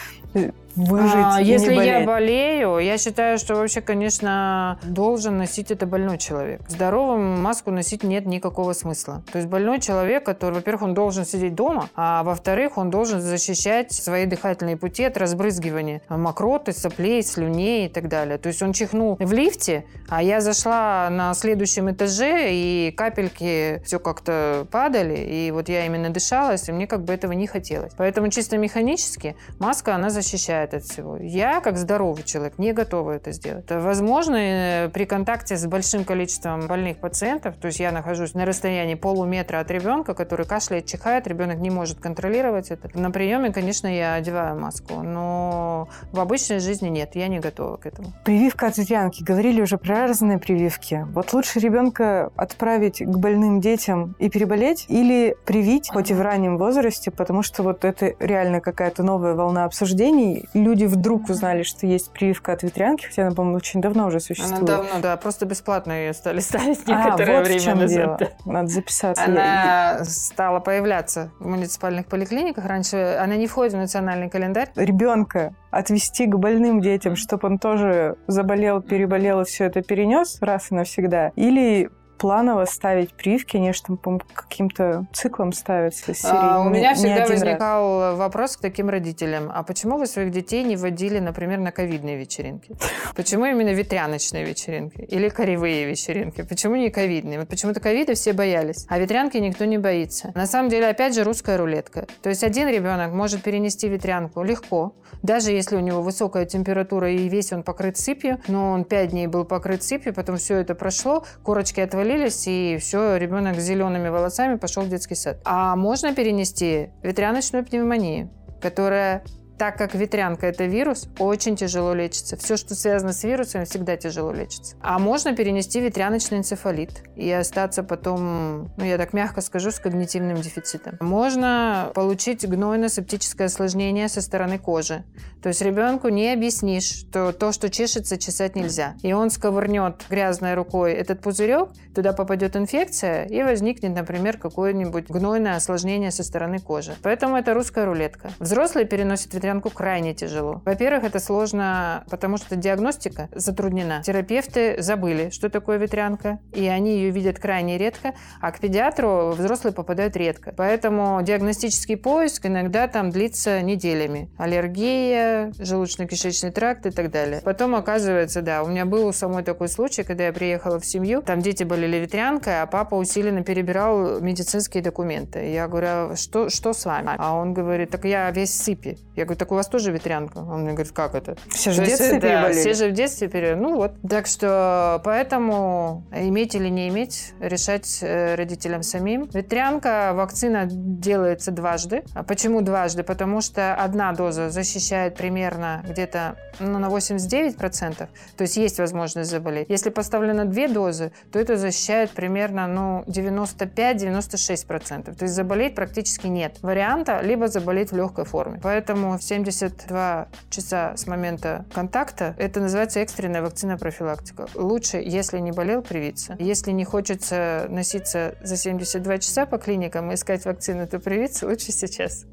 выжить 0.75 1.15
а, 1.15 1.41
и 1.41 1.45
Если 1.45 1.71
не 1.71 1.77
болеть. 1.77 1.99
я 1.99 2.05
болею, 2.05 2.77
я 2.79 2.97
считаю, 2.97 3.37
что 3.37 3.55
вообще, 3.55 3.81
конечно, 3.81 4.79
должен 4.83 5.37
носить 5.37 5.71
это 5.71 5.85
больной 5.85 6.17
человек. 6.17 6.61
Здоровым 6.67 7.41
маску 7.41 7.71
носить 7.71 8.03
нет 8.03 8.25
никакого 8.25 8.73
смысла. 8.73 9.23
То 9.31 9.37
есть 9.37 9.49
больной 9.49 9.79
человек, 9.79 10.25
который, 10.25 10.55
во-первых, 10.55 10.83
он 10.83 10.93
должен 10.93 11.25
сидеть 11.25 11.55
дома, 11.55 11.89
а 11.95 12.23
во-вторых, 12.23 12.77
он 12.77 12.89
должен 12.89 13.21
защищать 13.21 13.91
свои 13.91 14.25
дыхательные 14.25 14.77
пути 14.77 15.03
от 15.03 15.17
разбрызгивания 15.17 16.01
мокроты, 16.09 16.73
соплей, 16.73 17.23
слюней 17.23 17.85
и 17.85 17.89
так 17.89 18.07
далее. 18.07 18.37
То 18.37 18.47
есть 18.47 18.61
он 18.61 18.73
чихнул 18.73 19.17
в 19.19 19.33
лифте, 19.33 19.85
а 20.09 20.21
я 20.21 20.41
зашла 20.41 21.09
на 21.09 21.33
следующем 21.33 21.91
этаже, 21.91 22.49
и 22.51 22.91
капельки 22.95 23.81
все 23.85 23.99
как-то 23.99 24.67
падали, 24.71 25.17
и 25.17 25.51
вот 25.51 25.69
я 25.69 25.85
именно 25.85 26.09
дышалась, 26.09 26.67
и 26.69 26.71
мне 26.71 26.87
как 26.87 27.03
бы 27.03 27.13
этого 27.13 27.31
не 27.31 27.47
хотелось. 27.47 27.93
Поэтому 27.97 28.29
чисто 28.29 28.57
механически 28.57 29.35
маска, 29.59 29.95
она 29.95 30.09
защищает 30.09 30.64
страдает 30.65 30.73
от 30.73 30.83
всего. 30.83 31.17
Я, 31.17 31.61
как 31.61 31.77
здоровый 31.77 32.23
человек, 32.23 32.57
не 32.57 32.73
готова 32.73 33.11
это 33.11 33.31
сделать. 33.31 33.65
Возможно, 33.69 34.35
э, 34.35 34.89
при 34.89 35.05
контакте 35.05 35.57
с 35.57 35.65
большим 35.65 36.03
количеством 36.03 36.67
больных 36.67 36.97
пациентов, 36.97 37.55
то 37.57 37.67
есть 37.67 37.79
я 37.79 37.91
нахожусь 37.91 38.33
на 38.33 38.45
расстоянии 38.45 38.95
полуметра 38.95 39.59
от 39.59 39.71
ребенка, 39.71 40.13
который 40.13 40.45
кашляет, 40.45 40.85
чихает, 40.85 41.27
ребенок 41.27 41.57
не 41.57 41.69
может 41.69 41.99
контролировать 41.99 42.71
это. 42.71 42.89
На 42.93 43.11
приеме, 43.11 43.51
конечно, 43.51 43.87
я 43.87 44.15
одеваю 44.15 44.59
маску, 44.59 45.01
но 45.03 45.87
в 46.11 46.19
обычной 46.19 46.59
жизни 46.59 46.89
нет, 46.89 47.15
я 47.15 47.27
не 47.27 47.39
готова 47.39 47.77
к 47.77 47.85
этому. 47.85 48.13
Прививка 48.23 48.67
от 48.67 48.77
ветрянки. 48.77 49.23
Говорили 49.23 49.61
уже 49.61 49.77
про 49.77 50.07
разные 50.07 50.37
прививки. 50.37 51.05
Вот 51.13 51.33
лучше 51.33 51.59
ребенка 51.59 52.31
отправить 52.35 53.01
к 53.01 53.17
больным 53.17 53.61
детям 53.61 54.15
и 54.19 54.29
переболеть 54.29 54.85
или 54.89 55.35
привить, 55.45 55.89
хоть 55.89 56.11
и 56.11 56.13
в 56.13 56.21
раннем 56.21 56.57
возрасте, 56.57 57.11
потому 57.11 57.43
что 57.43 57.63
вот 57.63 57.85
это 57.85 58.13
реально 58.19 58.61
какая-то 58.61 59.03
новая 59.03 59.33
волна 59.33 59.65
обсуждений 59.65 60.45
люди 60.59 60.85
вдруг 60.85 61.29
узнали, 61.29 61.63
что 61.63 61.85
есть 61.85 62.11
прививка 62.11 62.53
от 62.53 62.63
ветрянки, 62.63 63.05
хотя 63.05 63.27
она, 63.27 63.35
по-моему, 63.35 63.57
очень 63.57 63.81
давно 63.81 64.07
уже 64.07 64.19
существует. 64.19 64.69
Она 64.69 64.77
давно, 64.77 64.99
да, 65.01 65.17
просто 65.17 65.45
бесплатно 65.45 65.91
ее 65.91 66.13
стали 66.13 66.39
ставить 66.41 66.87
некоторое 66.87 67.37
а, 67.37 67.39
вот 67.39 67.47
время 67.47 67.59
в 67.59 67.63
чем 67.63 67.79
назад. 67.79 68.17
дело. 68.19 68.31
Надо 68.45 68.67
записаться. 68.67 69.23
Она 69.23 70.03
стала 70.05 70.59
появляться 70.59 71.31
в 71.39 71.47
муниципальных 71.47 72.05
поликлиниках. 72.07 72.65
Раньше 72.65 73.17
она 73.19 73.35
не 73.35 73.47
входит 73.47 73.73
в 73.73 73.77
национальный 73.77 74.29
календарь. 74.29 74.69
Ребенка 74.75 75.55
отвести 75.71 76.25
к 76.25 76.35
больным 76.37 76.79
детям, 76.79 77.15
чтобы 77.15 77.47
он 77.47 77.59
тоже 77.59 78.17
заболел, 78.27 78.81
переболел 78.81 79.41
и 79.41 79.45
все 79.45 79.65
это 79.65 79.81
перенес 79.81 80.37
раз 80.41 80.71
и 80.71 80.75
навсегда, 80.75 81.31
или 81.35 81.89
планово 82.17 82.65
ставить 82.65 83.13
прививки, 83.13 83.57
они 83.57 83.73
же 83.73 83.81
там, 83.83 83.97
по 83.97 84.19
каким-то 84.33 85.05
циклом 85.13 85.53
ставятся. 85.53 86.13
А, 86.23 86.61
у 86.61 86.69
меня 86.69 86.93
всегда 86.95 87.25
возникал 87.25 88.11
раз. 88.11 88.17
вопрос 88.17 88.57
к 88.57 88.61
таким 88.61 88.89
родителям. 88.89 89.51
А 89.53 89.63
почему 89.63 89.97
вы 89.97 90.07
своих 90.07 90.31
детей 90.31 90.63
не 90.63 90.75
водили, 90.75 91.19
например, 91.19 91.59
на 91.59 91.71
ковидные 91.71 92.17
вечеринки? 92.17 92.75
Почему 93.15 93.45
именно 93.45 93.69
ветряночные 93.69 94.45
вечеринки? 94.45 95.01
Или 95.01 95.29
коревые 95.29 95.85
вечеринки? 95.85 96.43
Почему 96.43 96.75
не 96.75 96.89
ковидные? 96.89 97.39
Вот 97.39 97.47
почему-то 97.47 97.79
ковида 97.79 98.13
все 98.13 98.33
боялись, 98.33 98.85
а 98.89 98.99
ветрянки 98.99 99.37
никто 99.37 99.65
не 99.65 99.77
боится. 99.77 100.31
На 100.35 100.45
самом 100.45 100.69
деле, 100.69 100.87
опять 100.87 101.15
же, 101.15 101.23
русская 101.23 101.57
рулетка. 101.57 102.07
То 102.21 102.29
есть 102.29 102.43
один 102.43 102.67
ребенок 102.69 103.11
может 103.11 103.43
перенести 103.43 103.87
ветрянку 103.87 104.43
легко, 104.43 104.93
даже 105.21 105.51
если 105.51 105.75
у 105.75 105.79
него 105.79 106.01
высокая 106.01 106.45
температура 106.45 107.11
и 107.11 107.27
весь 107.29 107.51
он 107.51 107.63
покрыт 107.63 107.97
сыпью, 107.97 108.39
но 108.47 108.71
он 108.71 108.83
5 108.83 109.09
дней 109.09 109.27
был 109.27 109.45
покрыт 109.45 109.83
сыпью, 109.83 110.13
потом 110.13 110.37
все 110.37 110.57
это 110.57 110.75
прошло, 110.75 111.25
корочки 111.43 111.79
отвалились, 111.79 112.04
отвалились, 112.05 112.47
и 112.47 112.77
все, 112.79 113.17
ребенок 113.17 113.59
с 113.59 113.63
зелеными 113.63 114.09
волосами 114.09 114.57
пошел 114.57 114.83
в 114.83 114.89
детский 114.89 115.15
сад. 115.15 115.39
А 115.43 115.75
можно 115.75 116.13
перенести 116.13 116.89
ветряночную 117.01 117.65
пневмонию, 117.65 118.29
которая 118.61 119.23
так 119.57 119.77
как 119.77 119.95
ветрянка– 119.95 120.47
это 120.47 120.65
вирус, 120.65 121.07
очень 121.17 121.55
тяжело 121.55 121.93
лечится. 121.93 122.37
Все, 122.37 122.57
что 122.57 122.75
связано 122.75 123.13
с 123.13 123.23
вирусами, 123.23 123.65
всегда 123.65 123.95
тяжело 123.95 124.31
лечится. 124.31 124.75
А 124.81 124.99
можно 124.99 125.35
перенести 125.35 125.79
ветряночный 125.79 126.39
энцефалит 126.39 127.03
и 127.15 127.31
остаться 127.31 127.83
потом, 127.83 128.71
ну, 128.77 128.83
я 128.83 128.97
так 128.97 129.13
мягко 129.13 129.41
скажу, 129.41 129.71
с 129.71 129.79
когнитивным 129.79 130.37
дефицитом. 130.41 130.97
Можно 130.99 131.91
получить 131.95 132.45
гнойно-септическое 132.45 133.45
осложнение 133.45 134.09
со 134.09 134.21
стороны 134.21 134.59
кожи. 134.59 135.03
То 135.41 135.49
есть 135.49 135.61
ребенку 135.61 136.09
не 136.09 136.33
объяснишь, 136.33 137.07
что 137.07 137.31
то, 137.31 137.51
что 137.51 137.69
чешется, 137.69 138.17
чесать 138.17 138.55
нельзя. 138.55 138.95
И 139.03 139.13
он 139.13 139.29
сковырнет 139.29 140.03
грязной 140.09 140.55
рукой 140.55 140.93
этот 140.93 141.21
пузырек, 141.21 141.69
туда 141.93 142.13
попадет 142.13 142.55
инфекция, 142.55 143.25
и 143.25 143.43
возникнет, 143.43 143.95
например, 143.95 144.37
какое-нибудь 144.37 145.07
гнойное 145.07 145.55
осложнение 145.55 146.11
со 146.11 146.23
стороны 146.23 146.59
кожи. 146.59 146.95
Поэтому 147.03 147.37
это 147.37 147.53
русская 147.53 147.85
рулетка. 147.85 148.31
Взрослые 148.39 148.85
переносят 148.85 149.33
ветрянку 149.33 149.44
ветрянку 149.45 149.69
крайне 149.69 150.15
тяжело. 150.15 150.61
Во-первых, 150.65 151.03
это 151.03 151.19
сложно, 151.19 152.03
потому 152.09 152.37
что 152.37 152.55
диагностика 152.55 153.29
затруднена. 153.31 154.01
Терапевты 154.03 154.81
забыли, 154.81 155.29
что 155.29 155.49
такое 155.49 155.77
ветрянка, 155.77 156.39
и 156.51 156.65
они 156.67 156.95
ее 156.95 157.11
видят 157.11 157.37
крайне 157.37 157.77
редко, 157.77 158.15
а 158.41 158.51
к 158.51 158.59
педиатру 158.59 159.33
взрослые 159.37 159.73
попадают 159.73 160.15
редко. 160.15 160.51
Поэтому 160.57 161.21
диагностический 161.21 161.95
поиск 161.95 162.47
иногда 162.47 162.87
там 162.87 163.11
длится 163.11 163.61
неделями. 163.61 164.31
Аллергия, 164.37 165.51
желудочно-кишечный 165.59 166.51
тракт 166.51 166.87
и 166.87 166.89
так 166.89 167.11
далее. 167.11 167.41
Потом 167.45 167.75
оказывается, 167.75 168.41
да, 168.41 168.63
у 168.63 168.67
меня 168.67 168.85
был 168.85 169.13
самой 169.13 169.43
такой 169.43 169.67
случай, 169.67 170.01
когда 170.01 170.25
я 170.25 170.33
приехала 170.33 170.79
в 170.79 170.85
семью, 170.85 171.21
там 171.21 171.41
дети 171.41 171.63
болели 171.63 171.97
ветрянкой, 171.97 172.63
а 172.63 172.65
папа 172.65 172.95
усиленно 172.95 173.43
перебирал 173.43 174.19
медицинские 174.21 174.81
документы. 174.81 175.51
Я 175.51 175.67
говорю, 175.67 175.87
а 175.87 176.15
что, 176.15 176.49
что 176.49 176.73
с 176.73 176.85
вами? 176.85 177.11
А 177.17 177.35
он 177.35 177.53
говорит, 177.53 177.91
так 177.91 178.05
я 178.05 178.31
весь 178.31 178.55
сыпи. 178.55 178.97
Я 179.15 179.25
говорю, 179.25 179.34
говорю, 179.35 179.37
так 179.37 179.51
у 179.51 179.55
вас 179.55 179.67
тоже 179.67 179.91
ветрянка? 179.91 180.39
Он 180.39 180.61
мне 180.61 180.71
говорит, 180.73 180.93
как 180.93 181.15
это? 181.15 181.35
Все 181.49 181.71
же 181.71 181.83
в 181.83 181.85
детстве 181.85 182.07
есть, 182.07 182.21
да, 182.21 182.51
все 182.51 182.73
же 182.73 182.89
в 182.89 182.93
детстве 182.93 183.27
переболели. 183.27 183.59
Ну 183.59 183.75
вот. 183.75 183.91
Так 184.07 184.27
что 184.27 185.01
поэтому 185.03 186.03
иметь 186.11 186.55
или 186.55 186.69
не 186.69 186.87
иметь, 186.89 187.33
решать 187.39 187.99
э, 188.01 188.35
родителям 188.35 188.83
самим. 188.83 189.29
Ветрянка, 189.33 190.11
вакцина 190.13 190.65
делается 190.65 191.51
дважды. 191.51 192.03
А 192.13 192.23
почему 192.23 192.61
дважды? 192.61 193.03
Потому 193.03 193.41
что 193.41 193.75
одна 193.75 194.13
доза 194.13 194.49
защищает 194.49 195.15
примерно 195.15 195.83
где-то 195.87 196.37
ну, 196.59 196.79
на 196.79 196.87
89%, 196.87 197.97
то 197.97 198.07
есть 198.39 198.57
есть 198.57 198.79
возможность 198.79 199.29
заболеть. 199.29 199.67
Если 199.69 199.89
поставлено 199.89 200.45
две 200.45 200.67
дозы, 200.67 201.11
то 201.31 201.39
это 201.39 201.57
защищает 201.57 202.11
примерно 202.11 202.67
ну, 202.67 203.03
95-96%. 203.07 205.15
То 205.15 205.23
есть 205.23 205.33
заболеть 205.33 205.75
практически 205.75 206.27
нет 206.27 206.57
варианта, 206.61 207.21
либо 207.21 207.47
заболеть 207.47 207.91
в 207.91 207.97
легкой 207.97 208.25
форме. 208.25 208.59
Поэтому 208.61 209.17
72 209.25 210.27
часа 210.49 210.95
с 210.95 211.07
момента 211.07 211.65
контакта 211.73 212.35
это 212.37 212.59
называется 212.59 212.99
экстренная 212.99 213.41
вакцина 213.41 213.77
профилактика. 213.77 214.47
Лучше, 214.53 214.97
если 214.97 215.39
не 215.39 215.51
болел, 215.51 215.81
привиться. 215.81 216.35
Если 216.39 216.71
не 216.71 216.85
хочется 216.85 217.65
носиться 217.69 218.35
за 218.41 218.55
72 218.55 219.17
часа 219.17 219.45
по 219.45 219.57
клиникам 219.57 220.11
и 220.11 220.15
искать 220.15 220.45
вакцину, 220.45 220.87
то 220.87 220.99
привиться 220.99 221.47
лучше 221.47 221.71
сейчас. 221.71 222.25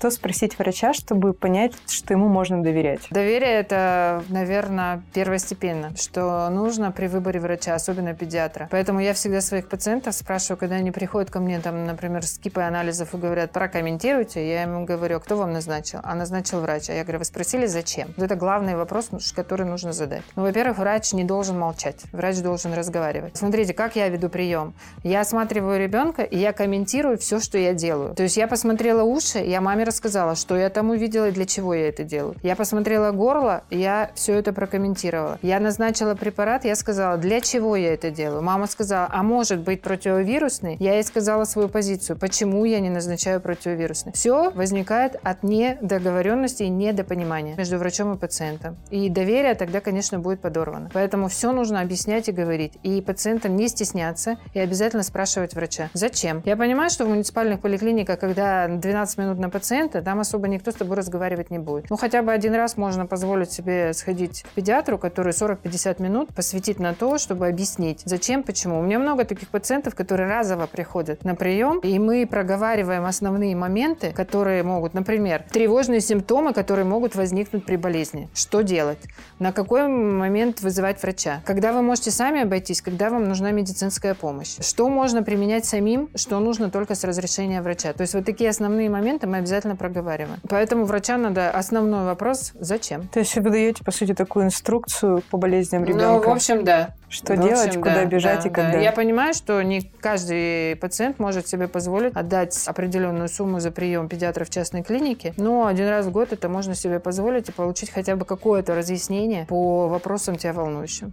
Что 0.00 0.10
спросить 0.10 0.58
врача, 0.58 0.94
чтобы 0.94 1.34
понять, 1.34 1.74
что 1.86 2.14
ему 2.14 2.28
можно 2.28 2.62
доверять? 2.62 3.02
Доверие– 3.10 3.50
это, 3.60 4.24
наверное, 4.30 5.02
первостепенно, 5.12 5.94
что 5.94 6.48
нужно 6.48 6.90
при 6.90 7.06
выборе 7.06 7.38
врача, 7.38 7.74
особенно 7.74 8.14
педиатра. 8.14 8.66
Поэтому 8.70 9.00
я 9.00 9.12
всегда 9.12 9.42
своих 9.42 9.68
пациентов 9.68 10.14
спрашиваю, 10.14 10.56
когда 10.56 10.76
они 10.76 10.90
приходят 10.90 11.30
ко 11.30 11.38
мне, 11.38 11.60
там, 11.60 11.84
например, 11.84 12.24
с 12.24 12.38
кипой 12.38 12.66
анализов 12.66 13.12
и 13.12 13.18
говорят, 13.18 13.52
прокомментируйте, 13.52 14.48
я 14.48 14.62
ему 14.62 14.86
говорю, 14.86 15.20
кто 15.20 15.36
вам 15.36 15.52
назначил? 15.52 16.00
А 16.02 16.14
назначил 16.14 16.60
врач. 16.60 16.88
А 16.88 16.94
я 16.94 17.02
говорю, 17.02 17.18
вы 17.18 17.26
спросили, 17.26 17.66
зачем? 17.66 18.08
Вот 18.16 18.24
это 18.24 18.36
главный 18.36 18.76
вопрос, 18.76 19.10
который 19.36 19.66
нужно 19.66 19.92
задать. 19.92 20.22
Ну, 20.34 20.44
во-первых, 20.44 20.78
врач 20.78 21.12
не 21.12 21.24
должен 21.24 21.58
молчать. 21.58 22.00
Врач 22.12 22.38
должен 22.38 22.72
разговаривать. 22.72 23.36
Смотрите, 23.36 23.74
как 23.74 23.96
я 23.96 24.08
веду 24.08 24.30
прием. 24.30 24.72
Я 25.02 25.20
осматриваю 25.20 25.78
ребенка, 25.78 26.22
и 26.22 26.38
я 26.38 26.54
комментирую 26.54 27.18
все, 27.18 27.38
что 27.38 27.58
я 27.58 27.74
делаю. 27.74 28.14
То 28.14 28.22
есть 28.22 28.38
я 28.38 28.48
посмотрела 28.48 29.02
уши, 29.02 29.40
я 29.40 29.60
маме 29.60 29.89
рассказала, 29.90 30.36
что 30.36 30.56
я 30.56 30.70
там 30.70 30.90
увидела 30.90 31.28
и 31.28 31.32
для 31.32 31.46
чего 31.46 31.74
я 31.74 31.88
это 31.88 32.04
делаю. 32.04 32.36
Я 32.42 32.54
посмотрела 32.54 33.10
горло, 33.10 33.64
я 33.70 34.12
все 34.14 34.34
это 34.34 34.52
прокомментировала. 34.52 35.38
Я 35.42 35.58
назначила 35.58 36.14
препарат, 36.14 36.64
я 36.64 36.76
сказала, 36.76 37.16
для 37.16 37.40
чего 37.40 37.74
я 37.74 37.94
это 37.94 38.10
делаю. 38.10 38.40
Мама 38.40 38.68
сказала, 38.68 39.08
а 39.10 39.22
может 39.24 39.60
быть 39.60 39.82
противовирусный? 39.82 40.76
Я 40.78 40.94
ей 40.94 41.02
сказала 41.02 41.44
свою 41.44 41.68
позицию, 41.68 42.16
почему 42.18 42.64
я 42.64 42.78
не 42.78 42.88
назначаю 42.88 43.40
противовирусный. 43.40 44.12
Все 44.12 44.50
возникает 44.50 45.16
от 45.24 45.42
недоговоренности 45.42 46.62
и 46.62 46.68
недопонимания 46.68 47.56
между 47.56 47.78
врачом 47.78 48.14
и 48.14 48.16
пациентом. 48.16 48.76
И 48.90 49.08
доверие 49.08 49.56
тогда, 49.56 49.80
конечно, 49.80 50.20
будет 50.20 50.40
подорвано. 50.40 50.90
Поэтому 50.94 51.26
все 51.26 51.50
нужно 51.50 51.80
объяснять 51.80 52.28
и 52.28 52.32
говорить. 52.32 52.74
И 52.84 53.00
пациентам 53.02 53.56
не 53.56 53.66
стесняться 53.66 54.36
и 54.54 54.60
обязательно 54.60 55.02
спрашивать 55.02 55.54
врача. 55.54 55.90
Зачем? 55.94 56.42
Я 56.44 56.56
понимаю, 56.56 56.90
что 56.90 57.04
в 57.04 57.08
муниципальных 57.08 57.60
поликлиниках, 57.60 58.20
когда 58.20 58.68
12 58.68 59.18
минут 59.18 59.38
на 59.38 59.50
пациента, 59.50 59.79
пациента, 59.80 60.02
там 60.02 60.20
особо 60.20 60.48
никто 60.48 60.70
с 60.70 60.74
тобой 60.74 60.96
разговаривать 60.96 61.50
не 61.50 61.58
будет. 61.58 61.88
Ну, 61.90 61.96
хотя 61.96 62.22
бы 62.22 62.32
один 62.32 62.54
раз 62.54 62.76
можно 62.76 63.06
позволить 63.06 63.50
себе 63.50 63.92
сходить 63.94 64.42
к 64.42 64.48
педиатру, 64.48 64.98
который 64.98 65.32
40-50 65.32 66.02
минут 66.02 66.34
посвятит 66.34 66.78
на 66.78 66.94
то, 66.94 67.18
чтобы 67.18 67.48
объяснить, 67.48 68.02
зачем, 68.04 68.42
почему. 68.42 68.78
У 68.78 68.82
меня 68.82 68.98
много 68.98 69.24
таких 69.24 69.48
пациентов, 69.48 69.94
которые 69.94 70.28
разово 70.28 70.66
приходят 70.66 71.24
на 71.24 71.34
прием, 71.34 71.78
и 71.78 71.98
мы 71.98 72.26
проговариваем 72.26 73.04
основные 73.04 73.56
моменты, 73.56 74.12
которые 74.12 74.62
могут, 74.62 74.94
например, 74.94 75.44
тревожные 75.50 76.00
симптомы, 76.00 76.52
которые 76.52 76.84
могут 76.84 77.14
возникнуть 77.14 77.64
при 77.64 77.76
болезни. 77.76 78.28
Что 78.34 78.62
делать? 78.62 78.98
На 79.38 79.52
какой 79.52 79.88
момент 79.88 80.60
вызывать 80.60 81.02
врача? 81.02 81.40
Когда 81.46 81.72
вы 81.72 81.82
можете 81.82 82.10
сами 82.10 82.42
обойтись, 82.42 82.82
когда 82.82 83.10
вам 83.10 83.24
нужна 83.24 83.50
медицинская 83.50 84.14
помощь? 84.14 84.56
Что 84.60 84.88
можно 84.88 85.22
применять 85.22 85.64
самим, 85.64 86.10
что 86.14 86.38
нужно 86.40 86.70
только 86.70 86.94
с 86.94 87.04
разрешения 87.04 87.62
врача? 87.62 87.92
То 87.92 88.02
есть 88.02 88.14
вот 88.14 88.24
такие 88.24 88.50
основные 88.50 88.90
моменты 88.90 89.26
мы 89.26 89.38
обязательно 89.38 89.69
обязательно 89.70 89.76
проговариваем. 89.76 90.40
Поэтому 90.48 90.84
врача 90.84 91.16
надо 91.16 91.50
основной 91.50 92.04
вопрос 92.04 92.52
«Зачем?». 92.54 93.08
То 93.08 93.20
есть 93.20 93.34
вы 93.36 93.50
даете, 93.50 93.84
по 93.84 93.90
сути, 93.90 94.14
такую 94.14 94.46
инструкцию 94.46 95.22
по 95.30 95.36
болезням 95.36 95.84
ребенка? 95.84 96.06
Ну, 96.06 96.22
в 96.22 96.28
общем, 96.28 96.64
да. 96.64 96.94
Что 97.08 97.34
в 97.34 97.42
делать, 97.42 97.68
общем, 97.68 97.82
куда 97.82 97.94
да, 97.94 98.04
бежать 98.04 98.42
да, 98.42 98.48
и 98.48 98.52
когда. 98.52 98.72
Да. 98.72 98.78
Я 98.78 98.92
понимаю, 98.92 99.34
что 99.34 99.60
не 99.62 99.80
каждый 99.80 100.76
пациент 100.76 101.18
может 101.18 101.48
себе 101.48 101.66
позволить 101.66 102.14
отдать 102.14 102.56
определенную 102.66 103.28
сумму 103.28 103.58
за 103.58 103.70
прием 103.70 104.08
педиатра 104.08 104.44
в 104.44 104.50
частной 104.50 104.82
клинике, 104.82 105.34
но 105.36 105.66
один 105.66 105.88
раз 105.88 106.06
в 106.06 106.12
год 106.12 106.32
это 106.32 106.48
можно 106.48 106.74
себе 106.74 107.00
позволить 107.00 107.48
и 107.48 107.52
получить 107.52 107.90
хотя 107.90 108.14
бы 108.14 108.24
какое-то 108.24 108.74
разъяснение 108.74 109.46
по 109.46 109.88
вопросам 109.88 110.36
тебя 110.36 110.52
волнующим. 110.52 111.12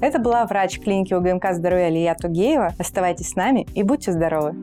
Это 0.00 0.18
была 0.18 0.44
врач 0.44 0.78
клиники 0.78 1.14
УГМК 1.14 1.52
здоровья 1.52 1.88
Лия 1.88 2.14
Тугеева. 2.14 2.74
Оставайтесь 2.78 3.30
с 3.30 3.34
нами 3.34 3.66
и 3.74 3.82
будьте 3.82 4.12
здоровы! 4.12 4.54